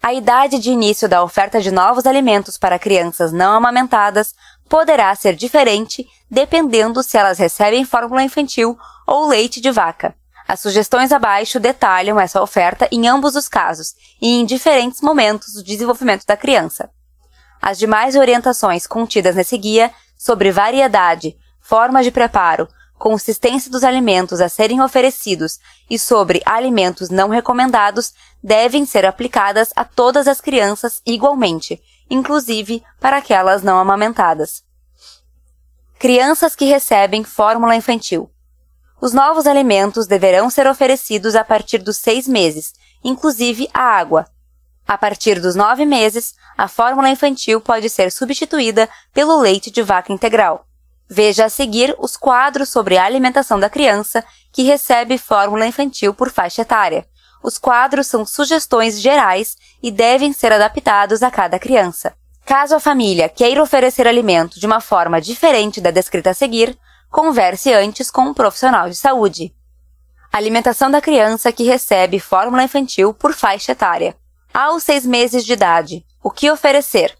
A 0.00 0.14
idade 0.14 0.60
de 0.60 0.70
início 0.70 1.08
da 1.08 1.24
oferta 1.24 1.60
de 1.60 1.72
novos 1.72 2.06
alimentos 2.06 2.56
para 2.56 2.78
crianças 2.78 3.32
não 3.32 3.54
amamentadas 3.54 4.36
poderá 4.68 5.12
ser 5.16 5.34
diferente 5.34 6.06
dependendo 6.30 7.02
se 7.02 7.18
elas 7.18 7.40
recebem 7.40 7.84
fórmula 7.84 8.22
infantil 8.22 8.78
ou 9.04 9.26
leite 9.26 9.60
de 9.60 9.72
vaca. 9.72 10.14
As 10.52 10.60
sugestões 10.60 11.12
abaixo 11.12 11.58
detalham 11.58 12.20
essa 12.20 12.42
oferta 12.42 12.86
em 12.92 13.08
ambos 13.08 13.36
os 13.36 13.48
casos 13.48 13.94
e 14.20 14.28
em 14.28 14.44
diferentes 14.44 15.00
momentos 15.00 15.54
do 15.54 15.62
desenvolvimento 15.62 16.26
da 16.26 16.36
criança. 16.36 16.90
As 17.58 17.78
demais 17.78 18.16
orientações 18.16 18.86
contidas 18.86 19.34
nesse 19.34 19.56
guia 19.56 19.90
sobre 20.14 20.52
variedade, 20.52 21.38
forma 21.58 22.02
de 22.02 22.10
preparo, 22.10 22.68
consistência 22.98 23.70
dos 23.70 23.82
alimentos 23.82 24.42
a 24.42 24.48
serem 24.50 24.82
oferecidos 24.82 25.58
e 25.88 25.98
sobre 25.98 26.42
alimentos 26.44 27.08
não 27.08 27.30
recomendados 27.30 28.12
devem 28.44 28.84
ser 28.84 29.06
aplicadas 29.06 29.72
a 29.74 29.86
todas 29.86 30.28
as 30.28 30.38
crianças 30.38 31.00
igualmente, 31.06 31.80
inclusive 32.10 32.84
para 33.00 33.16
aquelas 33.16 33.62
não 33.62 33.78
amamentadas. 33.78 34.62
Crianças 35.98 36.54
que 36.54 36.66
recebem 36.66 37.24
fórmula 37.24 37.74
infantil. 37.74 38.30
Os 39.02 39.12
novos 39.12 39.48
alimentos 39.48 40.06
deverão 40.06 40.48
ser 40.48 40.64
oferecidos 40.68 41.34
a 41.34 41.42
partir 41.42 41.78
dos 41.78 41.96
seis 41.96 42.28
meses, 42.28 42.72
inclusive 43.02 43.68
a 43.74 43.80
água. 43.82 44.28
A 44.86 44.96
partir 44.96 45.40
dos 45.40 45.56
nove 45.56 45.84
meses, 45.84 46.36
a 46.56 46.68
fórmula 46.68 47.08
infantil 47.08 47.60
pode 47.60 47.90
ser 47.90 48.12
substituída 48.12 48.88
pelo 49.12 49.40
leite 49.40 49.72
de 49.72 49.82
vaca 49.82 50.12
integral. 50.12 50.68
Veja 51.10 51.46
a 51.46 51.48
seguir 51.48 51.96
os 51.98 52.16
quadros 52.16 52.68
sobre 52.68 52.96
a 52.96 53.04
alimentação 53.04 53.58
da 53.58 53.68
criança 53.68 54.24
que 54.52 54.62
recebe 54.62 55.18
fórmula 55.18 55.66
infantil 55.66 56.14
por 56.14 56.30
faixa 56.30 56.62
etária. 56.62 57.04
Os 57.42 57.58
quadros 57.58 58.06
são 58.06 58.24
sugestões 58.24 59.00
gerais 59.00 59.56
e 59.82 59.90
devem 59.90 60.32
ser 60.32 60.52
adaptados 60.52 61.24
a 61.24 61.30
cada 61.30 61.58
criança. 61.58 62.14
Caso 62.46 62.76
a 62.76 62.80
família 62.80 63.28
queira 63.28 63.60
oferecer 63.60 64.06
alimento 64.06 64.60
de 64.60 64.66
uma 64.66 64.80
forma 64.80 65.20
diferente 65.20 65.80
da 65.80 65.90
descrita 65.90 66.30
a 66.30 66.34
seguir, 66.34 66.78
converse 67.12 67.70
antes 67.70 68.10
com 68.10 68.22
um 68.22 68.34
profissional 68.34 68.88
de 68.88 68.96
saúde. 68.96 69.54
Alimentação 70.32 70.90
da 70.90 70.98
criança 70.98 71.52
que 71.52 71.62
recebe 71.62 72.18
fórmula 72.18 72.64
infantil 72.64 73.12
por 73.12 73.34
faixa 73.34 73.72
etária. 73.72 74.16
Aos 74.52 74.82
seis 74.82 75.04
meses 75.04 75.44
de 75.44 75.52
idade, 75.52 76.06
o 76.22 76.30
que 76.30 76.50
oferecer? 76.50 77.14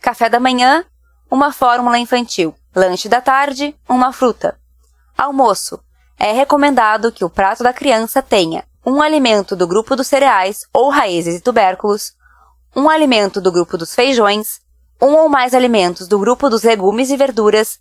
Café 0.00 0.28
da 0.28 0.38
manhã, 0.38 0.84
uma 1.28 1.52
fórmula 1.52 1.98
infantil. 1.98 2.54
Lanche 2.74 3.08
da 3.08 3.20
tarde, 3.20 3.76
uma 3.88 4.12
fruta. 4.12 4.56
Almoço. 5.18 5.80
É 6.16 6.30
recomendado 6.30 7.10
que 7.10 7.24
o 7.24 7.30
prato 7.30 7.64
da 7.64 7.72
criança 7.72 8.22
tenha 8.22 8.64
um 8.86 9.02
alimento 9.02 9.56
do 9.56 9.66
grupo 9.66 9.96
dos 9.96 10.06
cereais 10.06 10.66
ou 10.72 10.88
raízes 10.88 11.36
e 11.36 11.40
tubérculos, 11.40 12.12
um 12.76 12.88
alimento 12.88 13.40
do 13.40 13.50
grupo 13.50 13.76
dos 13.76 13.92
feijões, 13.92 14.60
um 15.00 15.14
ou 15.14 15.28
mais 15.28 15.52
alimentos 15.52 16.06
do 16.06 16.18
grupo 16.18 16.48
dos 16.48 16.62
legumes 16.62 17.10
e 17.10 17.16
verduras, 17.16 17.80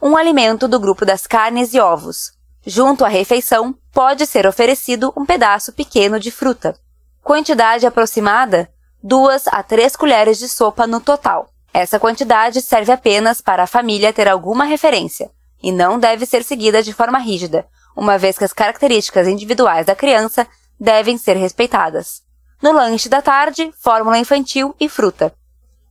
um 0.00 0.16
alimento 0.16 0.68
do 0.68 0.78
grupo 0.78 1.04
das 1.04 1.26
carnes 1.26 1.72
e 1.74 1.80
ovos. 1.80 2.32
Junto 2.64 3.04
à 3.04 3.08
refeição, 3.08 3.74
pode 3.92 4.26
ser 4.26 4.46
oferecido 4.46 5.12
um 5.16 5.24
pedaço 5.24 5.72
pequeno 5.72 6.18
de 6.18 6.30
fruta. 6.30 6.76
Quantidade 7.22 7.86
aproximada: 7.86 8.68
2 9.02 9.48
a 9.48 9.62
3 9.62 9.96
colheres 9.96 10.38
de 10.38 10.48
sopa 10.48 10.86
no 10.86 11.00
total. 11.00 11.48
Essa 11.72 12.00
quantidade 12.00 12.62
serve 12.62 12.92
apenas 12.92 13.40
para 13.40 13.64
a 13.64 13.66
família 13.66 14.12
ter 14.12 14.28
alguma 14.28 14.64
referência 14.64 15.30
e 15.62 15.72
não 15.72 15.98
deve 15.98 16.26
ser 16.26 16.44
seguida 16.44 16.82
de 16.82 16.92
forma 16.92 17.18
rígida, 17.18 17.66
uma 17.96 18.18
vez 18.18 18.38
que 18.38 18.44
as 18.44 18.52
características 18.52 19.26
individuais 19.26 19.86
da 19.86 19.94
criança 19.94 20.46
devem 20.78 21.16
ser 21.16 21.36
respeitadas. 21.36 22.22
No 22.62 22.72
lanche 22.72 23.08
da 23.08 23.22
tarde, 23.22 23.72
fórmula 23.78 24.18
infantil 24.18 24.74
e 24.78 24.88
fruta. 24.88 25.34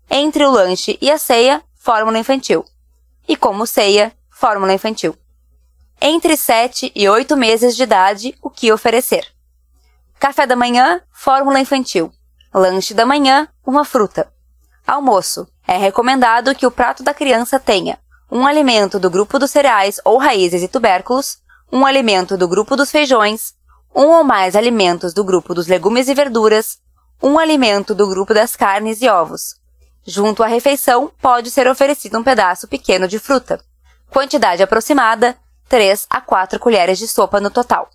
Entre 0.10 0.46
o 0.46 0.52
lanche 0.52 0.98
e 1.02 1.12
a 1.12 1.18
ceia, 1.18 1.64
fórmula 1.76 2.20
infantil. 2.20 2.66
E 3.28 3.36
como 3.36 3.66
ceia, 3.66 4.14
fórmula 4.30 4.74
infantil. 4.74 5.18
Entre 6.00 6.38
7 6.38 6.92
e 6.94 7.10
8 7.10 7.36
meses 7.36 7.76
de 7.76 7.84
idade, 7.84 8.38
o 8.42 8.50
que 8.50 8.72
oferecer? 8.72 9.26
Café 10.20 10.46
da 10.46 10.56
manhã, 10.56 11.02
fórmula 11.12 11.60
infantil. 11.60 12.12
Lanche 12.54 12.94
da 12.94 13.06
manhã, 13.06 13.48
uma 13.66 13.84
fruta. 13.84 14.32
Almoço, 14.86 15.48
é 15.68 15.78
recomendado 15.78 16.54
que 16.54 16.68
o 16.68 16.72
prato 16.72 17.02
da 17.02 17.14
criança 17.14 17.60
tenha 17.60 17.98
um 18.32 18.46
alimento 18.46 19.00
do 19.00 19.10
grupo 19.10 19.40
dos 19.40 19.52
cereais 19.52 20.00
ou 20.04 20.18
raízes 20.18 20.62
e 20.62 20.68
tubérculos, 20.68 21.38
um 21.72 21.86
alimento 21.86 22.38
do 22.38 22.48
grupo 22.48 22.76
dos 22.76 22.92
feijões, 22.92 23.54
um 23.96 24.08
ou 24.08 24.24
mais 24.24 24.56
alimentos 24.56 25.14
do 25.14 25.24
grupo 25.24 25.54
dos 25.54 25.68
legumes 25.68 26.08
e 26.10 26.14
verduras, 26.14 26.78
um 27.22 27.40
alimento 27.40 27.96
do 27.96 28.08
grupo 28.08 28.34
das 28.34 28.56
carnes 28.56 29.02
e 29.02 29.08
ovos. 29.08 29.56
Junto 30.06 30.44
à 30.44 30.48
refeição, 30.48 31.12
pode 31.22 31.50
ser 31.50 31.68
oferecido 31.68 32.20
um 32.20 32.24
pedaço 32.24 32.68
pequeno 32.68 33.08
de 33.08 33.20
fruta. 33.20 33.60
Quantidade 34.10 34.62
aproximada: 34.62 35.36
3 35.68 36.06
a 36.10 36.22
4 36.22 36.60
colheres 36.60 37.00
de 37.00 37.08
sopa 37.08 37.40
no 37.40 37.50
total. 37.50 37.90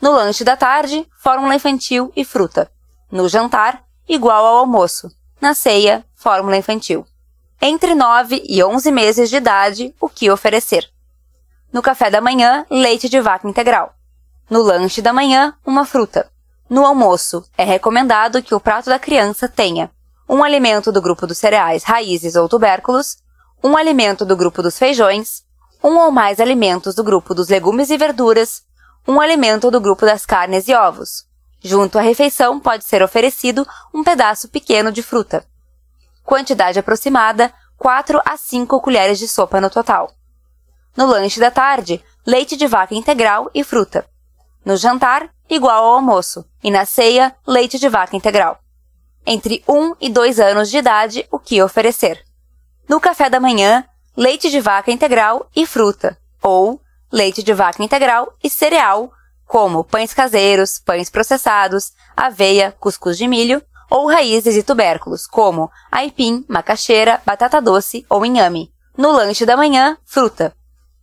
No 0.00 0.12
lanche 0.12 0.44
da 0.44 0.56
tarde, 0.56 1.06
fórmula 1.16 1.54
infantil 1.54 2.12
e 2.14 2.24
fruta. 2.24 2.70
No 3.10 3.28
jantar, 3.28 3.82
igual 4.08 4.44
ao 4.44 4.58
almoço. 4.58 5.10
Na 5.40 5.54
ceia, 5.54 6.04
fórmula 6.14 6.56
infantil 6.56 7.06
entre 7.66 7.94
9 7.94 8.42
e 8.46 8.62
11 8.62 8.92
meses 8.92 9.30
de 9.30 9.36
idade, 9.36 9.94
o 9.98 10.06
que 10.06 10.30
oferecer. 10.30 10.86
No 11.72 11.80
café 11.80 12.10
da 12.10 12.20
manhã, 12.20 12.66
leite 12.70 13.08
de 13.08 13.18
vaca 13.22 13.48
integral. 13.48 13.94
No 14.50 14.60
lanche 14.60 15.00
da 15.00 15.14
manhã, 15.14 15.54
uma 15.64 15.86
fruta. 15.86 16.30
No 16.68 16.84
almoço, 16.84 17.42
é 17.56 17.64
recomendado 17.64 18.42
que 18.42 18.54
o 18.54 18.60
prato 18.60 18.90
da 18.90 18.98
criança 18.98 19.48
tenha 19.48 19.90
um 20.28 20.42
alimento 20.42 20.90
do 20.90 21.02
grupo 21.02 21.26
dos 21.26 21.38
cereais, 21.38 21.84
raízes 21.84 22.34
ou 22.34 22.48
tubérculos, 22.48 23.18
um 23.62 23.76
alimento 23.76 24.24
do 24.24 24.36
grupo 24.36 24.62
dos 24.62 24.78
feijões, 24.78 25.42
um 25.82 25.98
ou 25.98 26.10
mais 26.10 26.40
alimentos 26.40 26.94
do 26.94 27.04
grupo 27.04 27.34
dos 27.34 27.48
legumes 27.48 27.90
e 27.90 27.96
verduras, 27.96 28.62
um 29.06 29.20
alimento 29.20 29.70
do 29.70 29.80
grupo 29.80 30.06
das 30.06 30.24
carnes 30.24 30.66
e 30.66 30.74
ovos. 30.74 31.26
Junto 31.62 31.98
à 31.98 32.02
refeição 32.02 32.58
pode 32.58 32.84
ser 32.84 33.02
oferecido 33.02 33.66
um 33.92 34.02
pedaço 34.02 34.48
pequeno 34.48 34.90
de 34.90 35.02
fruta. 35.02 35.44
Quantidade 36.24 36.78
aproximada: 36.78 37.52
4 37.78 38.20
a 38.24 38.36
5 38.36 38.80
colheres 38.80 39.18
de 39.18 39.28
sopa 39.28 39.60
no 39.60 39.68
total. 39.68 40.10
No 40.96 41.06
lanche 41.06 41.40
da 41.40 41.50
tarde, 41.50 42.02
leite 42.26 42.56
de 42.56 42.66
vaca 42.66 42.94
integral 42.94 43.50
e 43.54 43.64
fruta. 43.64 44.06
No 44.64 44.76
jantar, 44.76 45.28
igual 45.50 45.84
ao 45.84 45.94
almoço. 45.94 46.44
E 46.62 46.70
na 46.70 46.86
ceia, 46.86 47.34
leite 47.46 47.78
de 47.78 47.88
vaca 47.88 48.16
integral. 48.16 48.58
Entre 49.26 49.62
1 49.68 49.96
e 50.00 50.10
2 50.10 50.38
anos 50.38 50.70
de 50.70 50.78
idade, 50.78 51.26
o 51.30 51.38
que 51.38 51.62
oferecer. 51.62 52.22
No 52.88 53.00
café 53.00 53.30
da 53.30 53.40
manhã, 53.40 53.84
leite 54.16 54.50
de 54.50 54.60
vaca 54.60 54.90
integral 54.90 55.48
e 55.56 55.66
fruta. 55.66 56.18
Ou 56.42 56.80
leite 57.10 57.42
de 57.42 57.54
vaca 57.54 57.82
integral 57.82 58.34
e 58.42 58.50
cereal, 58.50 59.10
como 59.46 59.84
pães 59.84 60.12
caseiros, 60.12 60.78
pães 60.78 61.08
processados, 61.08 61.92
aveia, 62.16 62.74
cuscuz 62.78 63.16
de 63.16 63.26
milho, 63.26 63.62
ou 63.90 64.08
raízes 64.08 64.56
e 64.56 64.62
tubérculos, 64.62 65.26
como 65.26 65.70
aipim, 65.90 66.44
macaxeira, 66.48 67.22
batata 67.24 67.62
doce 67.62 68.04
ou 68.10 68.26
inhame. 68.26 68.72
No 68.96 69.12
lanche 69.12 69.46
da 69.46 69.56
manhã, 69.56 69.96
fruta. 70.04 70.54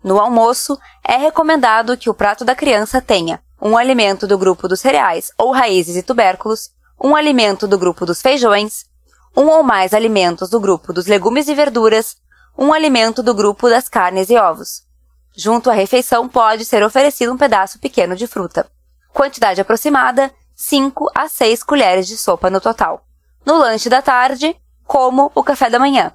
No 0.03 0.19
almoço, 0.19 0.77
é 1.03 1.15
recomendado 1.15 1.95
que 1.97 2.09
o 2.09 2.13
prato 2.13 2.43
da 2.43 2.55
criança 2.55 3.01
tenha 3.01 3.41
um 3.61 3.77
alimento 3.77 4.25
do 4.25 4.37
grupo 4.37 4.67
dos 4.67 4.79
cereais 4.79 5.31
ou 5.37 5.51
raízes 5.51 5.95
e 5.95 6.03
tubérculos, 6.03 6.71
um 7.03 7.15
alimento 7.15 7.67
do 7.67 7.77
grupo 7.77 8.05
dos 8.05 8.21
feijões, 8.21 8.85
um 9.35 9.47
ou 9.47 9.63
mais 9.63 9.93
alimentos 9.93 10.49
do 10.49 10.59
grupo 10.59 10.93
dos 10.93 11.07
legumes 11.07 11.47
e 11.47 11.55
verduras, 11.55 12.15
um 12.57 12.71
alimento 12.71 13.23
do 13.23 13.33
grupo 13.33 13.69
das 13.69 13.89
carnes 13.89 14.29
e 14.29 14.37
ovos. 14.37 14.83
Junto 15.35 15.69
à 15.69 15.73
refeição 15.73 16.29
pode 16.29 16.63
ser 16.63 16.83
oferecido 16.83 17.33
um 17.33 17.37
pedaço 17.37 17.79
pequeno 17.79 18.15
de 18.15 18.27
fruta. 18.27 18.69
Quantidade 19.13 19.59
aproximada: 19.59 20.31
5 20.55 21.09
a 21.15 21.27
6 21.27 21.63
colheres 21.63 22.07
de 22.07 22.17
sopa 22.17 22.49
no 22.49 22.61
total. 22.61 23.03
No 23.43 23.57
lanche 23.57 23.89
da 23.89 24.01
tarde, 24.01 24.55
como 24.85 25.31
o 25.33 25.43
café 25.43 25.69
da 25.69 25.79
manhã. 25.79 26.13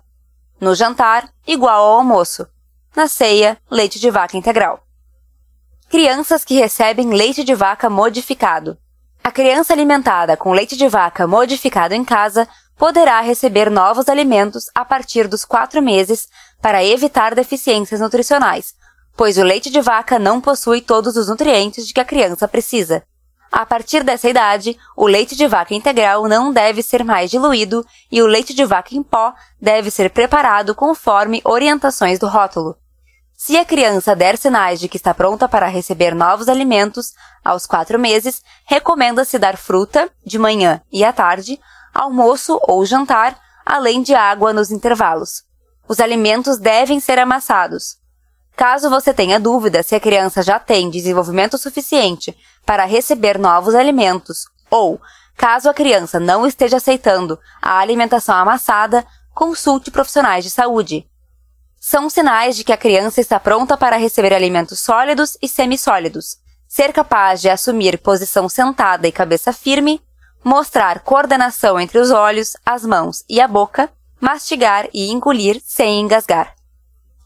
No 0.60 0.74
jantar, 0.74 1.28
igual 1.46 1.84
ao 1.84 1.98
almoço. 1.98 2.46
Na 2.94 3.08
ceia, 3.08 3.58
leite 3.70 3.98
de 3.98 4.10
vaca 4.10 4.36
integral. 4.36 4.80
Crianças 5.88 6.44
que 6.44 6.54
recebem 6.54 7.10
leite 7.10 7.42
de 7.42 7.54
vaca 7.54 7.90
modificado. 7.90 8.78
A 9.26 9.32
criança 9.32 9.72
alimentada 9.72 10.36
com 10.36 10.52
leite 10.52 10.76
de 10.76 10.86
vaca 10.86 11.26
modificado 11.26 11.92
em 11.92 12.04
casa 12.04 12.46
poderá 12.78 13.20
receber 13.20 13.68
novos 13.68 14.08
alimentos 14.08 14.70
a 14.72 14.84
partir 14.84 15.26
dos 15.26 15.44
quatro 15.44 15.82
meses 15.82 16.28
para 16.62 16.84
evitar 16.84 17.34
deficiências 17.34 17.98
nutricionais, 17.98 18.72
pois 19.16 19.36
o 19.36 19.42
leite 19.42 19.68
de 19.68 19.80
vaca 19.80 20.16
não 20.16 20.40
possui 20.40 20.80
todos 20.80 21.16
os 21.16 21.26
nutrientes 21.26 21.88
de 21.88 21.92
que 21.92 21.98
a 21.98 22.04
criança 22.04 22.46
precisa. 22.46 23.02
A 23.50 23.66
partir 23.66 24.04
dessa 24.04 24.28
idade, 24.28 24.78
o 24.96 25.08
leite 25.08 25.34
de 25.34 25.48
vaca 25.48 25.74
integral 25.74 26.28
não 26.28 26.52
deve 26.52 26.80
ser 26.80 27.02
mais 27.02 27.28
diluído 27.28 27.84
e 28.12 28.22
o 28.22 28.28
leite 28.28 28.54
de 28.54 28.64
vaca 28.64 28.94
em 28.94 29.02
pó 29.02 29.34
deve 29.60 29.90
ser 29.90 30.10
preparado 30.10 30.72
conforme 30.72 31.42
orientações 31.44 32.20
do 32.20 32.28
rótulo. 32.28 32.76
Se 33.36 33.54
a 33.58 33.66
criança 33.66 34.16
der 34.16 34.38
sinais 34.38 34.80
de 34.80 34.88
que 34.88 34.96
está 34.96 35.12
pronta 35.12 35.46
para 35.46 35.66
receber 35.66 36.14
novos 36.14 36.48
alimentos, 36.48 37.12
aos 37.44 37.66
quatro 37.66 37.98
meses, 37.98 38.42
recomenda-se 38.64 39.38
dar 39.38 39.58
fruta, 39.58 40.10
de 40.24 40.38
manhã 40.38 40.80
e 40.90 41.04
à 41.04 41.12
tarde, 41.12 41.60
almoço 41.92 42.58
ou 42.62 42.84
jantar, 42.86 43.38
além 43.64 44.02
de 44.02 44.14
água 44.14 44.54
nos 44.54 44.70
intervalos. 44.70 45.42
Os 45.86 46.00
alimentos 46.00 46.56
devem 46.56 46.98
ser 46.98 47.18
amassados. 47.18 47.98
Caso 48.56 48.88
você 48.88 49.12
tenha 49.12 49.38
dúvida 49.38 49.82
se 49.82 49.94
a 49.94 50.00
criança 50.00 50.42
já 50.42 50.58
tem 50.58 50.88
desenvolvimento 50.88 51.58
suficiente 51.58 52.34
para 52.64 52.86
receber 52.86 53.38
novos 53.38 53.74
alimentos 53.74 54.46
ou, 54.70 54.98
caso 55.36 55.68
a 55.68 55.74
criança 55.74 56.18
não 56.18 56.46
esteja 56.46 56.78
aceitando 56.78 57.38
a 57.60 57.78
alimentação 57.78 58.34
amassada, 58.34 59.06
consulte 59.34 59.90
profissionais 59.90 60.42
de 60.42 60.50
saúde. 60.50 61.06
São 61.88 62.10
sinais 62.10 62.56
de 62.56 62.64
que 62.64 62.72
a 62.72 62.76
criança 62.76 63.20
está 63.20 63.38
pronta 63.38 63.76
para 63.76 63.96
receber 63.96 64.34
alimentos 64.34 64.80
sólidos 64.80 65.38
e 65.40 65.46
semissólidos, 65.46 66.36
ser 66.66 66.92
capaz 66.92 67.40
de 67.40 67.48
assumir 67.48 67.96
posição 67.98 68.48
sentada 68.48 69.06
e 69.06 69.12
cabeça 69.12 69.52
firme, 69.52 70.02
mostrar 70.42 70.98
coordenação 70.98 71.78
entre 71.78 72.00
os 72.00 72.10
olhos, 72.10 72.56
as 72.66 72.84
mãos 72.84 73.24
e 73.28 73.40
a 73.40 73.46
boca, 73.46 73.88
mastigar 74.20 74.88
e 74.92 75.12
engolir 75.12 75.62
sem 75.64 76.00
engasgar. 76.00 76.56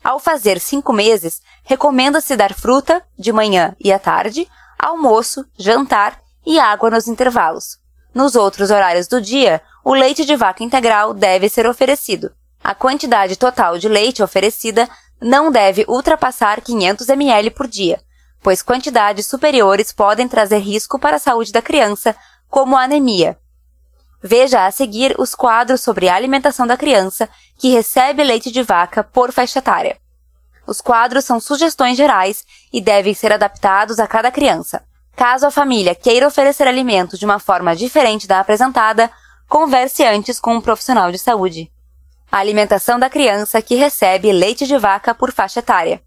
Ao 0.05 0.21
fazer 0.21 0.61
cinco 0.61 0.93
meses, 0.93 1.41
recomenda-se 1.65 2.37
dar 2.37 2.53
fruta 2.53 3.03
de 3.19 3.33
manhã 3.33 3.75
e 3.81 3.91
à 3.91 3.99
tarde, 3.99 4.47
almoço, 4.79 5.43
jantar 5.59 6.21
e 6.45 6.61
água 6.61 6.91
nos 6.91 7.09
intervalos. 7.09 7.79
Nos 8.15 8.37
outros 8.37 8.71
horários 8.71 9.09
do 9.09 9.23
dia, 9.23 9.63
o 9.83 9.95
leite 9.95 10.23
de 10.27 10.37
vaca 10.37 10.63
integral 10.63 11.15
deve 11.15 11.49
ser 11.49 11.67
oferecido. 11.67 12.31
A 12.71 12.75
quantidade 12.77 13.35
total 13.35 13.79
de 13.79 13.89
leite 13.89 14.23
oferecida 14.23 14.89
não 15.21 15.51
deve 15.51 15.85
ultrapassar 15.89 16.61
500 16.61 17.09
ml 17.09 17.51
por 17.51 17.67
dia, 17.67 18.01
pois 18.41 18.63
quantidades 18.63 19.27
superiores 19.27 19.93
podem 19.93 20.29
trazer 20.29 20.59
risco 20.59 20.97
para 20.97 21.17
a 21.17 21.19
saúde 21.19 21.51
da 21.51 21.61
criança, 21.61 22.15
como 22.49 22.77
anemia. 22.77 23.37
Veja 24.23 24.67
a 24.67 24.71
seguir 24.71 25.17
os 25.19 25.35
quadros 25.35 25.81
sobre 25.81 26.09
a 26.09 26.15
alimentação 26.15 26.65
da 26.65 26.77
criança 26.77 27.29
que 27.59 27.71
recebe 27.71 28.23
leite 28.23 28.53
de 28.53 28.63
vaca 28.63 29.03
por 29.03 29.33
faixa 29.33 29.59
etária. 29.59 29.99
Os 30.65 30.81
quadros 30.81 31.25
são 31.25 31.41
sugestões 31.41 31.97
gerais 31.97 32.45
e 32.73 32.81
devem 32.81 33.15
ser 33.15 33.33
adaptados 33.33 33.99
a 33.99 34.07
cada 34.07 34.31
criança. 34.31 34.85
Caso 35.17 35.45
a 35.45 35.51
família 35.51 35.93
queira 35.93 36.29
oferecer 36.29 36.69
alimentos 36.69 37.19
de 37.19 37.25
uma 37.25 37.41
forma 37.41 37.75
diferente 37.75 38.29
da 38.29 38.39
apresentada, 38.39 39.11
converse 39.49 40.05
antes 40.05 40.39
com 40.39 40.55
um 40.55 40.61
profissional 40.61 41.11
de 41.11 41.19
saúde. 41.19 41.69
A 42.33 42.39
alimentação 42.39 42.97
da 42.97 43.11
criança 43.11 43.61
que 43.61 43.75
recebe 43.75 44.31
leite 44.31 44.65
de 44.65 44.79
vaca 44.79 45.13
por 45.13 45.33
faixa 45.33 45.59
etária. 45.59 46.01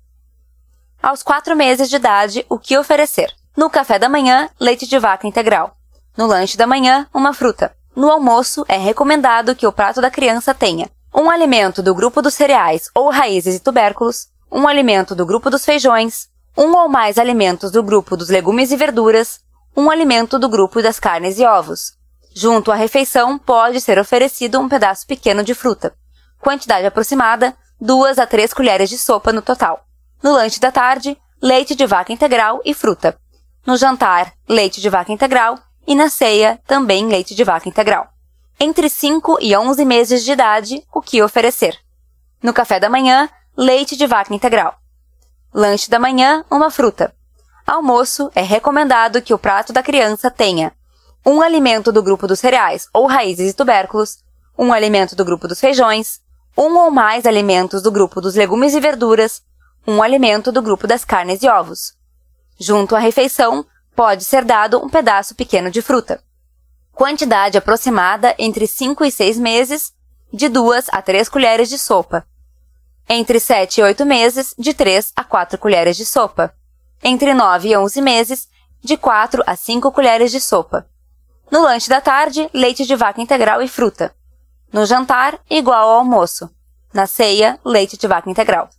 Aos 1.02 1.22
quatro 1.22 1.54
meses 1.54 1.90
de 1.90 1.98
idade, 1.98 2.46
o 2.48 2.58
que 2.58 2.78
oferecer? 2.78 3.30
No 3.58 3.70
café 3.70 4.00
da 4.00 4.08
manhã, 4.08 4.50
leite 4.58 4.88
de 4.88 4.98
vaca 4.98 5.28
integral. 5.28 5.76
No 6.16 6.26
lanche 6.26 6.58
da 6.58 6.66
manhã, 6.66 7.06
uma 7.14 7.34
fruta. 7.34 7.76
No 7.94 8.10
almoço, 8.10 8.64
é 8.70 8.78
recomendado 8.78 9.54
que 9.54 9.68
o 9.68 9.72
prato 9.72 10.00
da 10.00 10.10
criança 10.10 10.54
tenha 10.54 10.90
um 11.14 11.30
alimento 11.30 11.84
do 11.84 11.94
grupo 11.94 12.22
dos 12.22 12.34
cereais 12.34 12.90
ou 12.96 13.10
raízes 13.10 13.56
e 13.56 13.60
tubérculos, 13.60 14.30
um 14.52 14.68
alimento 14.68 15.14
do 15.14 15.26
grupo 15.26 15.50
dos 15.50 15.66
feijões, 15.66 16.30
um 16.58 16.76
ou 16.76 16.88
mais 16.88 17.18
alimentos 17.18 17.70
do 17.70 17.84
grupo 17.84 18.16
dos 18.16 18.30
legumes 18.30 18.72
e 18.72 18.78
verduras, 18.78 19.42
um 19.76 19.92
alimento 19.92 20.40
do 20.40 20.48
grupo 20.48 20.82
das 20.82 21.00
carnes 21.00 21.38
e 21.38 21.46
ovos. 21.46 21.94
Junto 22.34 22.72
à 22.72 22.76
refeição, 22.76 23.38
pode 23.38 23.82
ser 23.82 24.00
oferecido 24.00 24.60
um 24.60 24.70
pedaço 24.70 25.06
pequeno 25.06 25.44
de 25.44 25.54
fruta. 25.54 25.94
Quantidade 26.44 26.86
aproximada, 26.86 27.56
2 27.80 28.20
a 28.20 28.28
3 28.28 28.54
colheres 28.54 28.90
de 28.90 28.98
sopa 28.98 29.32
no 29.32 29.42
total. 29.42 29.86
No 30.22 30.34
lanche 30.34 30.60
da 30.60 30.74
tarde, 30.74 31.18
leite 31.42 31.74
de 31.74 31.86
vaca 31.86 32.12
integral 32.12 32.60
e 32.66 32.74
fruta. 32.74 33.18
No 33.66 33.78
jantar, 33.78 34.34
leite 34.48 34.82
de 34.82 34.90
vaca 34.90 35.14
integral 35.14 35.58
e 35.88 35.96
na 35.96 36.10
ceia, 36.10 36.60
também 36.68 37.08
leite 37.08 37.34
de 37.34 37.46
vaca 37.46 37.70
integral. 37.70 38.10
Entre 38.60 38.90
5 38.90 39.38
e 39.40 39.56
11 39.56 39.86
meses 39.86 40.26
de 40.26 40.34
idade, 40.34 40.86
o 40.94 41.02
que 41.02 41.24
oferecer? 41.24 41.80
No 42.42 42.52
café 42.52 42.78
da 42.78 42.90
manhã, 42.90 43.30
leite 43.56 43.96
de 43.96 44.06
vaca 44.06 44.36
integral. 44.36 44.76
Lanche 45.54 45.90
da 45.90 45.98
manhã, 45.98 46.44
uma 46.52 46.70
fruta. 46.70 47.16
Almoço, 47.66 48.30
é 48.36 48.42
recomendado 48.42 49.22
que 49.22 49.34
o 49.34 49.40
prato 49.40 49.72
da 49.72 49.82
criança 49.82 50.30
tenha 50.30 50.74
um 51.26 51.42
alimento 51.42 51.90
do 51.90 52.04
grupo 52.04 52.28
dos 52.28 52.42
cereais 52.42 52.90
ou 52.94 53.08
raízes 53.08 53.52
e 53.52 53.56
tubérculos, 53.56 54.18
um 54.58 54.74
alimento 54.74 55.16
do 55.16 55.24
grupo 55.24 55.48
dos 55.48 55.62
feijões, 55.62 56.22
um 56.58 56.78
ou 56.78 56.92
mais 56.92 57.26
alimentos 57.26 57.82
do 57.82 57.92
grupo 57.92 58.22
dos 58.22 58.36
legumes 58.36 58.74
e 58.74 58.80
verduras, 58.80 59.42
um 59.86 60.02
alimento 60.02 60.52
do 60.52 60.62
grupo 60.62 60.88
das 60.88 61.04
carnes 61.04 61.44
e 61.44 61.48
ovos. 61.48 61.94
Junto 62.60 62.96
à 62.96 63.00
refeição, 63.00 63.66
Pode 63.96 64.24
ser 64.24 64.44
dado 64.44 64.84
um 64.84 64.90
pedaço 64.90 65.36
pequeno 65.36 65.70
de 65.70 65.82
fruta. 65.82 66.22
Quantidade 66.94 67.58
aproximada 67.58 68.36
entre 68.40 68.66
5 68.66 69.06
e 69.06 69.12
6 69.12 69.38
meses, 69.38 69.94
de 70.32 70.50
2 70.50 70.88
a 70.92 71.02
3 71.02 71.30
colheres 71.30 71.70
de 71.70 71.78
sopa. 71.78 72.26
Entre 73.08 73.40
7 73.40 73.80
e 73.80 73.84
8 73.84 74.06
meses, 74.06 74.56
de 74.58 74.74
3 74.74 75.14
a 75.16 75.24
4 75.24 75.60
colheres 75.60 75.96
de 75.96 76.06
sopa. 76.06 76.54
Entre 77.04 77.34
9 77.34 77.70
e 77.70 77.78
11 77.78 78.02
meses, 78.02 78.48
de 78.84 78.98
4 78.98 79.44
a 79.46 79.56
5 79.56 79.92
colheres 79.92 80.32
de 80.32 80.40
sopa. 80.40 80.88
No 81.52 81.62
lanche 81.62 81.90
da 81.90 82.02
tarde, 82.02 82.50
leite 82.52 82.86
de 82.86 82.96
vaca 82.96 83.22
integral 83.22 83.62
e 83.62 83.68
fruta. 83.68 84.16
No 84.74 84.88
jantar, 84.88 85.40
igual 85.48 85.88
ao 85.88 86.00
almoço. 86.00 86.50
Na 86.92 87.06
ceia, 87.06 87.60
leite 87.64 87.96
de 87.96 88.08
vaca 88.08 88.28
integral. 88.28 88.70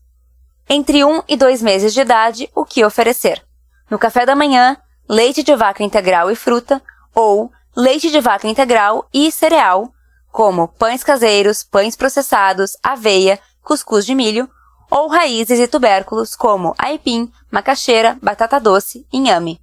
Entre 0.69 1.05
1 1.05 1.23
e 1.29 1.37
2 1.37 1.63
meses 1.63 1.95
de 1.95 2.01
idade, 2.01 2.51
o 2.53 2.65
que 2.65 2.85
oferecer? 2.85 3.41
No 3.89 3.97
café 3.97 4.27
da 4.27 4.35
manhã, 4.35 4.77
leite 5.09 5.45
de 5.45 5.55
vaca 5.55 5.85
integral 5.85 6.33
e 6.33 6.35
fruta, 6.35 6.83
ou 7.15 7.49
leite 7.77 8.11
de 8.11 8.21
vaca 8.21 8.49
integral 8.49 9.09
e 9.15 9.31
cereal, 9.31 9.93
como 10.33 10.67
pães 10.67 11.05
caseiros, 11.05 11.63
pães 11.63 11.95
processados, 11.95 12.77
aveia, 12.83 13.39
cuscuz 13.63 14.05
de 14.05 14.17
milho, 14.17 14.51
ou 14.91 15.07
raízes 15.07 15.61
e 15.61 15.69
tubérculos 15.69 16.35
como 16.35 16.75
aipim, 16.77 17.31
macaxeira, 17.53 18.19
batata 18.21 18.59
doce, 18.59 19.07
inhame. 19.13 19.61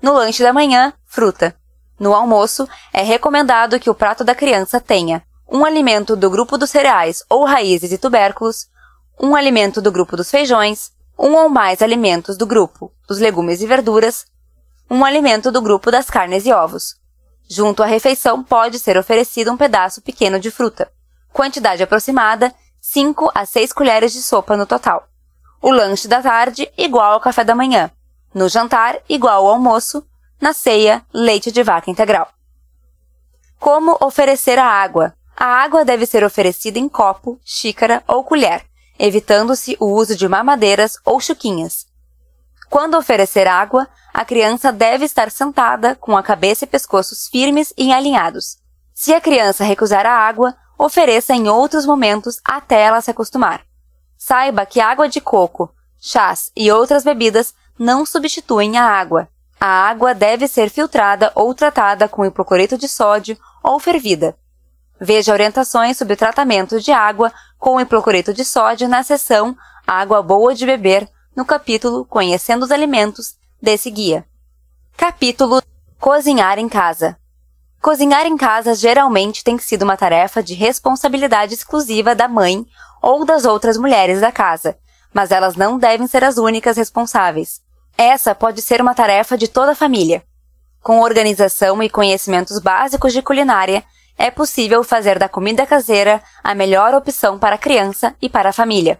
No 0.00 0.14
lanche 0.14 0.42
da 0.42 0.52
manhã, 0.52 0.94
fruta. 1.04 1.54
No 2.00 2.14
almoço, 2.14 2.66
é 2.90 3.02
recomendado 3.02 3.78
que 3.78 3.90
o 3.90 3.94
prato 3.94 4.24
da 4.24 4.34
criança 4.34 4.80
tenha 4.80 5.22
um 5.50 5.64
alimento 5.64 6.16
do 6.16 6.30
grupo 6.30 6.56
dos 6.56 6.70
cereais 6.70 7.22
ou 7.28 7.44
raízes 7.44 7.92
e 7.92 7.98
tubérculos, 7.98 8.68
um 9.20 9.36
alimento 9.36 9.80
do 9.80 9.92
grupo 9.92 10.16
dos 10.16 10.30
feijões, 10.30 10.90
um 11.18 11.34
ou 11.34 11.48
mais 11.48 11.82
alimentos 11.82 12.36
do 12.36 12.46
grupo 12.46 12.92
dos 13.06 13.18
legumes 13.18 13.60
e 13.60 13.66
verduras, 13.66 14.26
um 14.90 15.04
alimento 15.04 15.50
do 15.52 15.62
grupo 15.62 15.90
das 15.90 16.10
carnes 16.10 16.44
e 16.46 16.52
ovos. 16.52 16.96
Junto 17.48 17.82
à 17.82 17.86
refeição 17.86 18.42
pode 18.42 18.78
ser 18.78 18.96
oferecido 18.96 19.52
um 19.52 19.56
pedaço 19.56 20.00
pequeno 20.00 20.40
de 20.40 20.50
fruta. 20.50 20.90
Quantidade 21.32 21.82
aproximada: 21.82 22.54
5 22.80 23.30
a 23.34 23.44
6 23.44 23.72
colheres 23.72 24.12
de 24.12 24.22
sopa 24.22 24.56
no 24.56 24.66
total. 24.66 25.06
O 25.60 25.70
lanche 25.70 26.08
da 26.08 26.22
tarde 26.22 26.70
igual 26.76 27.12
ao 27.12 27.20
café 27.20 27.44
da 27.44 27.54
manhã. 27.54 27.90
No 28.34 28.48
jantar 28.48 28.98
igual 29.08 29.46
ao 29.46 29.54
almoço. 29.54 30.06
Na 30.40 30.52
ceia, 30.52 31.04
leite 31.12 31.50
de 31.50 31.62
vaca 31.62 31.90
integral. 31.90 32.28
Como 33.58 33.96
oferecer 34.00 34.58
a 34.58 34.66
água? 34.66 35.14
A 35.36 35.46
água 35.46 35.84
deve 35.84 36.06
ser 36.06 36.24
oferecida 36.24 36.78
em 36.78 36.88
copo, 36.88 37.38
xícara 37.44 38.02
ou 38.06 38.22
colher, 38.22 38.64
evitando-se 38.98 39.76
o 39.80 39.86
uso 39.86 40.16
de 40.16 40.28
mamadeiras 40.28 40.96
ou 41.04 41.20
chuquinhas. 41.20 41.86
Quando 42.70 42.96
oferecer 42.96 43.46
água, 43.46 43.88
a 44.12 44.24
criança 44.24 44.72
deve 44.72 45.04
estar 45.04 45.30
sentada 45.30 45.96
com 45.96 46.16
a 46.16 46.22
cabeça 46.22 46.64
e 46.64 46.68
pescoços 46.68 47.28
firmes 47.28 47.72
e 47.76 47.92
alinhados. 47.92 48.58
Se 48.94 49.12
a 49.12 49.20
criança 49.20 49.64
recusar 49.64 50.06
a 50.06 50.12
água, 50.12 50.56
ofereça 50.78 51.34
em 51.34 51.48
outros 51.48 51.84
momentos 51.84 52.40
até 52.44 52.80
ela 52.80 53.00
se 53.00 53.10
acostumar. 53.10 53.62
Saiba 54.16 54.64
que 54.64 54.80
água 54.80 55.08
de 55.08 55.20
coco, 55.20 55.74
chás 56.00 56.50
e 56.56 56.70
outras 56.70 57.02
bebidas 57.02 57.54
não 57.78 58.06
substituem 58.06 58.78
a 58.78 58.84
água. 58.84 59.28
A 59.60 59.66
água 59.66 60.14
deve 60.14 60.46
ser 60.46 60.70
filtrada 60.70 61.32
ou 61.34 61.54
tratada 61.54 62.08
com 62.08 62.24
hipocloreto 62.24 62.78
de 62.78 62.88
sódio 62.88 63.36
ou 63.62 63.80
fervida. 63.80 64.36
Veja 65.00 65.32
orientações 65.32 65.96
sobre 65.96 66.14
o 66.14 66.16
tratamento 66.16 66.80
de 66.80 66.92
água 66.92 67.32
com 67.58 67.80
hipocloreto 67.80 68.32
de 68.32 68.44
sódio 68.44 68.88
na 68.88 69.02
seção 69.02 69.56
Água 69.86 70.22
Boa 70.22 70.54
de 70.54 70.64
Beber, 70.64 71.08
no 71.34 71.44
capítulo 71.44 72.04
Conhecendo 72.04 72.62
os 72.62 72.70
Alimentos 72.70 73.36
desse 73.60 73.90
guia. 73.90 74.24
Capítulo 74.96 75.60
Cozinhar 75.98 76.58
em 76.58 76.68
Casa. 76.68 77.18
Cozinhar 77.82 78.24
em 78.24 78.36
casa 78.36 78.74
geralmente 78.74 79.44
tem 79.44 79.58
sido 79.58 79.82
uma 79.82 79.96
tarefa 79.96 80.42
de 80.42 80.54
responsabilidade 80.54 81.52
exclusiva 81.52 82.14
da 82.14 82.26
mãe 82.26 82.64
ou 83.02 83.26
das 83.26 83.44
outras 83.44 83.76
mulheres 83.76 84.20
da 84.20 84.32
casa, 84.32 84.78
mas 85.12 85.30
elas 85.30 85.54
não 85.54 85.76
devem 85.76 86.06
ser 86.06 86.24
as 86.24 86.38
únicas 86.38 86.76
responsáveis. 86.76 87.60
Essa 87.98 88.34
pode 88.34 88.62
ser 88.62 88.80
uma 88.80 88.94
tarefa 88.94 89.36
de 89.36 89.48
toda 89.48 89.72
a 89.72 89.76
família. 89.76 90.22
Com 90.82 91.00
organização 91.00 91.82
e 91.82 91.90
conhecimentos 91.90 92.58
básicos 92.58 93.12
de 93.12 93.20
culinária, 93.20 93.84
é 94.16 94.30
possível 94.30 94.82
fazer 94.84 95.18
da 95.18 95.28
comida 95.28 95.66
caseira 95.66 96.22
a 96.42 96.54
melhor 96.54 96.94
opção 96.94 97.38
para 97.38 97.56
a 97.56 97.58
criança 97.58 98.14
e 98.20 98.28
para 98.28 98.50
a 98.50 98.52
família. 98.52 98.98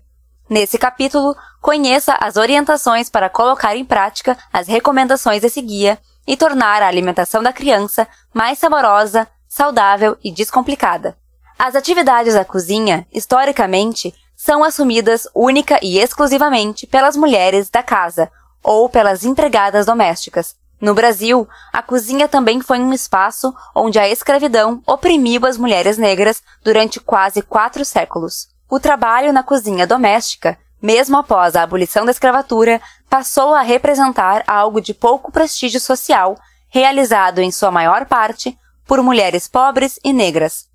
Nesse 0.48 0.76
capítulo, 0.76 1.34
conheça 1.60 2.14
as 2.20 2.36
orientações 2.36 3.08
para 3.08 3.30
colocar 3.30 3.76
em 3.76 3.84
prática 3.84 4.36
as 4.52 4.68
recomendações 4.68 5.40
desse 5.40 5.62
guia 5.62 5.98
e 6.26 6.36
tornar 6.36 6.82
a 6.82 6.88
alimentação 6.88 7.42
da 7.42 7.52
criança 7.52 8.06
mais 8.32 8.58
saborosa, 8.58 9.26
saudável 9.48 10.16
e 10.22 10.30
descomplicada. 10.30 11.16
As 11.58 11.74
atividades 11.74 12.34
da 12.34 12.44
cozinha, 12.44 13.06
historicamente, 13.12 14.12
são 14.36 14.64
assumidas 14.64 15.28
única 15.34 15.78
e 15.82 15.98
exclusivamente 15.98 16.86
pelas 16.86 17.16
mulheres 17.16 17.70
da 17.70 17.82
casa 17.82 18.30
ou 18.62 18.88
pelas 18.88 19.24
empregadas 19.24 19.86
domésticas. 19.86 20.56
No 20.84 20.92
Brasil, 20.92 21.48
a 21.72 21.80
cozinha 21.80 22.28
também 22.28 22.60
foi 22.60 22.78
um 22.78 22.92
espaço 22.92 23.54
onde 23.74 23.98
a 23.98 24.06
escravidão 24.06 24.82
oprimiu 24.86 25.46
as 25.46 25.56
mulheres 25.56 25.96
negras 25.96 26.42
durante 26.62 27.00
quase 27.00 27.40
quatro 27.40 27.86
séculos. 27.86 28.48
O 28.68 28.78
trabalho 28.78 29.32
na 29.32 29.42
cozinha 29.42 29.86
doméstica, 29.86 30.58
mesmo 30.82 31.16
após 31.16 31.56
a 31.56 31.62
abolição 31.62 32.04
da 32.04 32.10
escravatura, 32.10 32.82
passou 33.08 33.54
a 33.54 33.62
representar 33.62 34.44
algo 34.46 34.78
de 34.78 34.92
pouco 34.92 35.32
prestígio 35.32 35.80
social, 35.80 36.36
realizado 36.68 37.38
em 37.38 37.50
sua 37.50 37.70
maior 37.70 38.04
parte 38.04 38.54
por 38.86 39.02
mulheres 39.02 39.48
pobres 39.48 39.98
e 40.04 40.12
negras. 40.12 40.66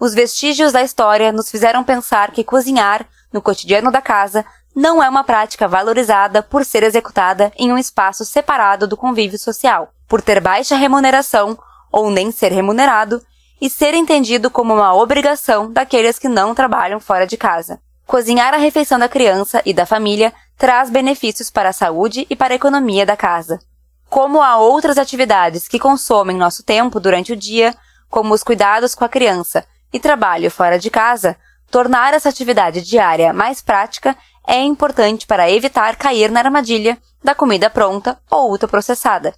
Os 0.00 0.12
vestígios 0.12 0.72
da 0.72 0.82
história 0.82 1.30
nos 1.30 1.48
fizeram 1.48 1.84
pensar 1.84 2.32
que 2.32 2.42
cozinhar, 2.42 3.06
no 3.32 3.40
cotidiano 3.40 3.92
da 3.92 4.02
casa, 4.02 4.44
não 4.74 5.02
é 5.02 5.08
uma 5.08 5.24
prática 5.24 5.68
valorizada 5.68 6.42
por 6.42 6.64
ser 6.64 6.82
executada 6.82 7.52
em 7.56 7.72
um 7.72 7.78
espaço 7.78 8.24
separado 8.24 8.86
do 8.86 8.96
convívio 8.96 9.38
social, 9.38 9.92
por 10.08 10.22
ter 10.22 10.40
baixa 10.40 10.76
remuneração 10.76 11.58
ou 11.90 12.10
nem 12.10 12.30
ser 12.30 12.52
remunerado 12.52 13.22
e 13.60 13.68
ser 13.70 13.94
entendido 13.94 14.50
como 14.50 14.74
uma 14.74 14.94
obrigação 14.94 15.70
daqueles 15.70 16.18
que 16.18 16.28
não 16.28 16.54
trabalham 16.54 16.98
fora 16.98 17.26
de 17.26 17.36
casa. 17.36 17.80
Cozinhar 18.06 18.52
a 18.52 18.56
refeição 18.56 18.98
da 18.98 19.08
criança 19.08 19.62
e 19.64 19.72
da 19.72 19.86
família 19.86 20.32
traz 20.58 20.90
benefícios 20.90 21.50
para 21.50 21.68
a 21.68 21.72
saúde 21.72 22.26
e 22.28 22.34
para 22.34 22.54
a 22.54 22.56
economia 22.56 23.06
da 23.06 23.16
casa. 23.16 23.60
Como 24.08 24.42
há 24.42 24.58
outras 24.58 24.98
atividades 24.98 25.68
que 25.68 25.78
consomem 25.78 26.36
nosso 26.36 26.62
tempo 26.62 26.98
durante 26.98 27.32
o 27.32 27.36
dia, 27.36 27.74
como 28.10 28.34
os 28.34 28.42
cuidados 28.42 28.94
com 28.94 29.04
a 29.04 29.08
criança 29.08 29.64
e 29.92 30.00
trabalho 30.00 30.50
fora 30.50 30.78
de 30.78 30.90
casa, 30.90 31.36
tornar 31.72 32.12
essa 32.12 32.28
atividade 32.28 32.82
diária 32.82 33.32
mais 33.32 33.62
prática 33.62 34.14
é 34.46 34.60
importante 34.60 35.26
para 35.26 35.50
evitar 35.50 35.96
cair 35.96 36.30
na 36.30 36.40
armadilha 36.40 36.98
da 37.24 37.34
comida 37.34 37.70
pronta 37.70 38.20
ou 38.30 38.50
ultraprocessada. 38.50 39.34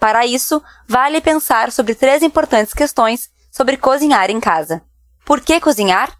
Para 0.00 0.26
isso, 0.26 0.60
vale 0.88 1.20
pensar 1.20 1.70
sobre 1.70 1.94
três 1.94 2.22
importantes 2.22 2.74
questões 2.74 3.30
sobre 3.50 3.76
cozinhar 3.76 4.28
em 4.28 4.40
casa. 4.40 4.82
Por 5.24 5.40
que 5.40 5.60
cozinhar? 5.60 6.12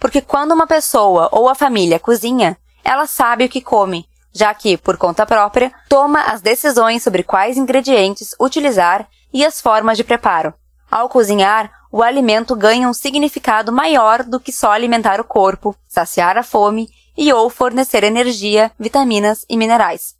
Porque 0.00 0.20
quando 0.20 0.52
uma 0.52 0.66
pessoa 0.66 1.28
ou 1.30 1.48
a 1.48 1.54
família 1.54 2.00
cozinha, 2.00 2.56
ela 2.82 3.06
sabe 3.06 3.44
o 3.44 3.48
que 3.48 3.60
come, 3.60 4.08
já 4.32 4.52
que, 4.52 4.76
por 4.76 4.96
conta 4.96 5.24
própria, 5.24 5.72
toma 5.88 6.22
as 6.22 6.40
decisões 6.40 7.04
sobre 7.04 7.22
quais 7.22 7.56
ingredientes 7.56 8.34
utilizar 8.40 9.08
e 9.32 9.44
as 9.44 9.60
formas 9.60 9.96
de 9.96 10.02
preparo. 10.02 10.52
Ao 10.90 11.08
cozinhar, 11.08 11.70
o 11.96 12.02
alimento 12.02 12.56
ganha 12.56 12.88
um 12.88 12.92
significado 12.92 13.70
maior 13.70 14.24
do 14.24 14.40
que 14.40 14.50
só 14.50 14.72
alimentar 14.72 15.20
o 15.20 15.24
corpo, 15.24 15.76
saciar 15.86 16.36
a 16.36 16.42
fome 16.42 16.88
e 17.16 17.32
ou 17.32 17.48
fornecer 17.48 18.02
energia, 18.02 18.72
vitaminas 18.76 19.46
e 19.48 19.56
minerais. 19.56 20.16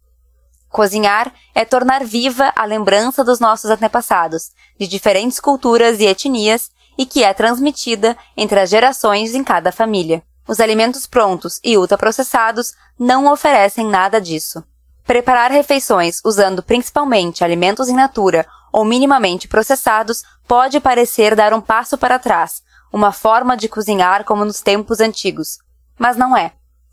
Cozinhar 0.69 1.35
é 1.53 1.65
tornar 1.65 2.05
viva 2.05 2.53
a 2.55 2.65
lembrança 2.65 3.25
dos 3.25 3.41
nossos 3.41 3.69
antepassados, 3.73 4.53
de 4.79 4.87
diferentes 4.87 5.41
culturas 5.41 5.99
e 5.99 6.05
etnias, 6.05 6.71
e 6.97 7.05
que 7.05 7.25
é 7.25 7.35
transmitida 7.35 8.17
entre 8.37 8.61
as 8.61 8.71
gerações 8.71 9.35
em 9.35 9.43
cada 9.43 9.73
família. 9.73 10.23
Os 10.47 10.61
alimentos 10.61 11.09
prontos 11.09 11.59
e 11.65 11.77
ultraprocessados 11.77 12.73
não 12.97 13.27
oferecem 13.27 13.85
nada 13.85 14.21
disso. 14.21 14.63
Preparar 15.05 15.51
refeições 15.51 16.21
usando 16.25 16.63
principalmente 16.63 17.43
alimentos 17.43 17.89
in 17.89 17.97
natura 17.97 18.47
ou 18.75 18.85
minimamente 18.85 19.47
processados 19.47 20.25
pode 20.49 20.81
parecer 20.81 21.37
dar 21.37 21.55
um 21.55 21.61
passo 21.61 21.97
para 21.97 22.19
trás, 22.19 22.61
uma 22.93 23.13
forma 23.13 23.57
de 23.57 23.69
cozinhar 23.69 24.25
como 24.25 24.45
nos 24.45 24.61
tempos 24.61 24.99
antigos. 24.99 25.59
Mas 25.97 26.17
não 26.17 26.37
é. 26.37 26.51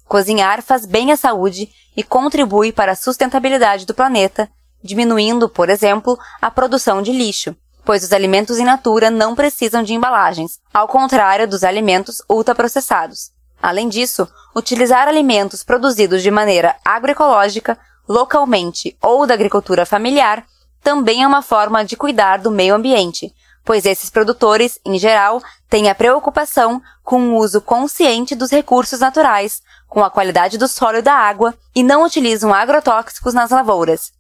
Cozinhar 0.08 0.62
faz 0.62 0.86
bem 0.86 1.12
à 1.12 1.18
saúde 1.18 1.72
e 1.98 2.04
contribui 2.04 2.72
para 2.72 2.92
a 2.92 2.96
sustentabilidade 2.96 3.88
do 3.88 3.96
planeta, 3.96 4.48
diminuindo, 4.84 5.50
por 5.50 5.72
exemplo, 5.72 6.20
a 6.40 6.52
produção 6.52 7.02
de 7.02 7.12
lixo, 7.12 7.56
pois 7.84 8.04
os 8.04 8.14
alimentos 8.14 8.60
in 8.60 8.64
natura 8.66 9.10
não 9.10 9.34
precisam 9.34 9.82
de 9.82 9.96
embalagens, 9.96 10.60
ao 10.72 10.88
contrário 10.88 11.48
dos 11.48 11.64
alimentos 11.64 12.22
ultraprocessados. 12.30 13.32
Além 13.60 13.90
disso, 13.90 14.28
utilizar 14.56 15.08
alimentos 15.08 15.64
produzidos 15.64 16.22
de 16.22 16.30
maneira 16.30 16.76
agroecológica, 16.86 17.76
localmente 18.08 18.96
ou 19.02 19.26
da 19.26 19.34
agricultura 19.34 19.84
familiar, 19.84 20.46
também 20.84 21.24
é 21.24 21.28
uma 21.28 21.42
forma 21.42 21.84
de 21.86 21.96
cuidar 21.96 22.38
do 22.40 22.52
meio 22.52 22.76
ambiente, 22.76 23.34
pois 23.64 23.86
esses 23.86 24.10
produtores, 24.10 24.80
em 24.84 24.98
geral, 24.98 25.42
têm 25.70 25.90
a 25.90 25.96
preocupação 25.96 26.82
com 27.04 27.30
o 27.30 27.38
uso 27.38 27.62
consciente 27.62 28.36
dos 28.36 28.52
recursos 28.52 29.00
naturais, 29.00 29.62
com 29.88 30.04
a 30.04 30.10
qualidade 30.10 30.58
do 30.58 30.68
solo 30.68 30.98
e 30.98 31.02
da 31.02 31.14
água 31.14 31.54
e 31.76 31.84
não 31.84 32.04
utilizam 32.04 32.54
agrotóxicos 32.54 33.34
nas 33.34 33.52
lavouras. 33.52 34.12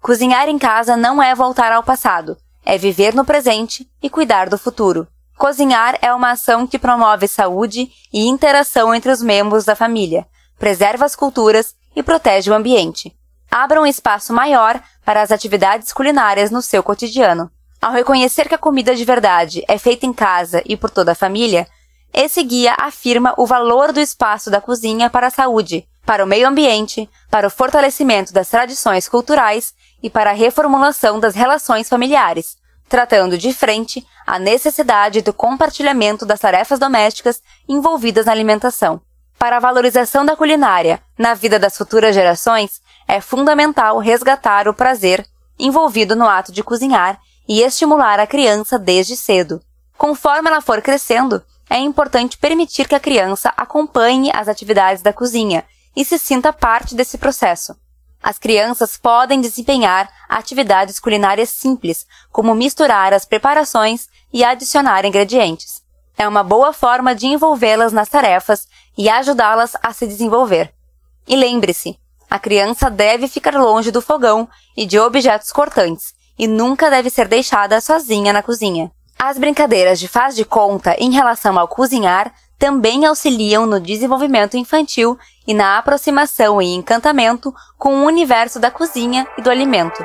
Cozinhar 0.00 0.48
em 0.48 0.58
casa 0.58 0.96
não 0.96 1.22
é 1.22 1.34
voltar 1.34 1.72
ao 1.72 1.82
passado, 1.82 2.36
é 2.64 2.76
viver 2.76 3.14
no 3.14 3.24
presente 3.24 3.88
e 4.02 4.10
cuidar 4.10 4.48
do 4.48 4.58
futuro. 4.58 5.06
Cozinhar 5.36 5.98
é 6.00 6.12
uma 6.12 6.32
ação 6.32 6.66
que 6.66 6.78
promove 6.78 7.26
saúde 7.26 7.90
e 8.12 8.26
interação 8.26 8.94
entre 8.94 9.10
os 9.10 9.22
membros 9.22 9.64
da 9.64 9.74
família, 9.74 10.26
preserva 10.58 11.04
as 11.04 11.16
culturas 11.16 11.74
e 11.94 12.02
protege 12.02 12.50
o 12.50 12.54
ambiente. 12.54 13.14
Abra 13.56 13.80
um 13.80 13.86
espaço 13.86 14.32
maior 14.32 14.82
para 15.04 15.22
as 15.22 15.30
atividades 15.30 15.92
culinárias 15.92 16.50
no 16.50 16.60
seu 16.60 16.82
cotidiano. 16.82 17.48
Ao 17.80 17.92
reconhecer 17.92 18.48
que 18.48 18.54
a 18.56 18.58
comida 18.58 18.96
de 18.96 19.04
verdade 19.04 19.62
é 19.68 19.78
feita 19.78 20.04
em 20.04 20.12
casa 20.12 20.60
e 20.66 20.76
por 20.76 20.90
toda 20.90 21.12
a 21.12 21.14
família, 21.14 21.64
esse 22.12 22.42
guia 22.42 22.74
afirma 22.76 23.32
o 23.38 23.46
valor 23.46 23.92
do 23.92 24.00
espaço 24.00 24.50
da 24.50 24.60
cozinha 24.60 25.08
para 25.08 25.28
a 25.28 25.30
saúde, 25.30 25.86
para 26.04 26.24
o 26.24 26.26
meio 26.26 26.48
ambiente, 26.48 27.08
para 27.30 27.46
o 27.46 27.50
fortalecimento 27.50 28.32
das 28.32 28.48
tradições 28.48 29.08
culturais 29.08 29.72
e 30.02 30.10
para 30.10 30.30
a 30.30 30.34
reformulação 30.34 31.20
das 31.20 31.36
relações 31.36 31.88
familiares, 31.88 32.56
tratando 32.88 33.38
de 33.38 33.54
frente 33.54 34.04
a 34.26 34.36
necessidade 34.36 35.22
do 35.22 35.32
compartilhamento 35.32 36.26
das 36.26 36.40
tarefas 36.40 36.80
domésticas 36.80 37.40
envolvidas 37.68 38.26
na 38.26 38.32
alimentação. 38.32 39.00
Para 39.38 39.56
a 39.56 39.60
valorização 39.60 40.24
da 40.24 40.36
culinária 40.36 41.00
na 41.18 41.34
vida 41.34 41.58
das 41.58 41.76
futuras 41.76 42.14
gerações, 42.14 42.80
é 43.06 43.20
fundamental 43.20 43.98
resgatar 43.98 44.68
o 44.68 44.74
prazer 44.74 45.26
envolvido 45.58 46.16
no 46.16 46.26
ato 46.26 46.50
de 46.50 46.62
cozinhar 46.62 47.18
e 47.48 47.60
estimular 47.62 48.18
a 48.18 48.26
criança 48.26 48.78
desde 48.78 49.16
cedo. 49.16 49.60
Conforme 49.96 50.48
ela 50.48 50.60
for 50.60 50.80
crescendo, 50.80 51.42
é 51.68 51.78
importante 51.78 52.38
permitir 52.38 52.88
que 52.88 52.94
a 52.94 53.00
criança 53.00 53.52
acompanhe 53.56 54.30
as 54.34 54.48
atividades 54.48 55.02
da 55.02 55.12
cozinha 55.12 55.64
e 55.94 56.04
se 56.04 56.18
sinta 56.18 56.52
parte 56.52 56.94
desse 56.94 57.18
processo. 57.18 57.76
As 58.22 58.38
crianças 58.38 58.96
podem 58.96 59.40
desempenhar 59.40 60.10
atividades 60.28 60.98
culinárias 60.98 61.50
simples, 61.50 62.06
como 62.32 62.54
misturar 62.54 63.12
as 63.12 63.24
preparações 63.24 64.08
e 64.32 64.42
adicionar 64.42 65.04
ingredientes. 65.04 65.82
É 66.16 66.26
uma 66.26 66.42
boa 66.42 66.72
forma 66.72 67.14
de 67.14 67.26
envolvê-las 67.26 67.92
nas 67.92 68.08
tarefas 68.08 68.66
e 68.96 69.08
ajudá-las 69.08 69.76
a 69.82 69.92
se 69.92 70.06
desenvolver. 70.06 70.72
E 71.26 71.36
lembre-se, 71.36 71.98
a 72.30 72.38
criança 72.38 72.90
deve 72.90 73.28
ficar 73.28 73.54
longe 73.54 73.90
do 73.90 74.02
fogão 74.02 74.48
e 74.76 74.86
de 74.86 74.98
objetos 74.98 75.52
cortantes 75.52 76.14
e 76.38 76.46
nunca 76.46 76.90
deve 76.90 77.10
ser 77.10 77.28
deixada 77.28 77.80
sozinha 77.80 78.32
na 78.32 78.42
cozinha. 78.42 78.90
As 79.18 79.38
brincadeiras 79.38 79.98
de 80.00 80.08
faz 80.08 80.34
de 80.34 80.44
conta 80.44 80.94
em 80.98 81.10
relação 81.10 81.58
ao 81.58 81.68
cozinhar 81.68 82.32
também 82.58 83.04
auxiliam 83.06 83.66
no 83.66 83.80
desenvolvimento 83.80 84.56
infantil 84.56 85.18
e 85.46 85.54
na 85.54 85.78
aproximação 85.78 86.60
e 86.60 86.74
encantamento 86.74 87.54
com 87.78 88.00
o 88.00 88.04
universo 88.04 88.58
da 88.58 88.70
cozinha 88.70 89.26
e 89.38 89.42
do 89.42 89.50
alimento. 89.50 90.04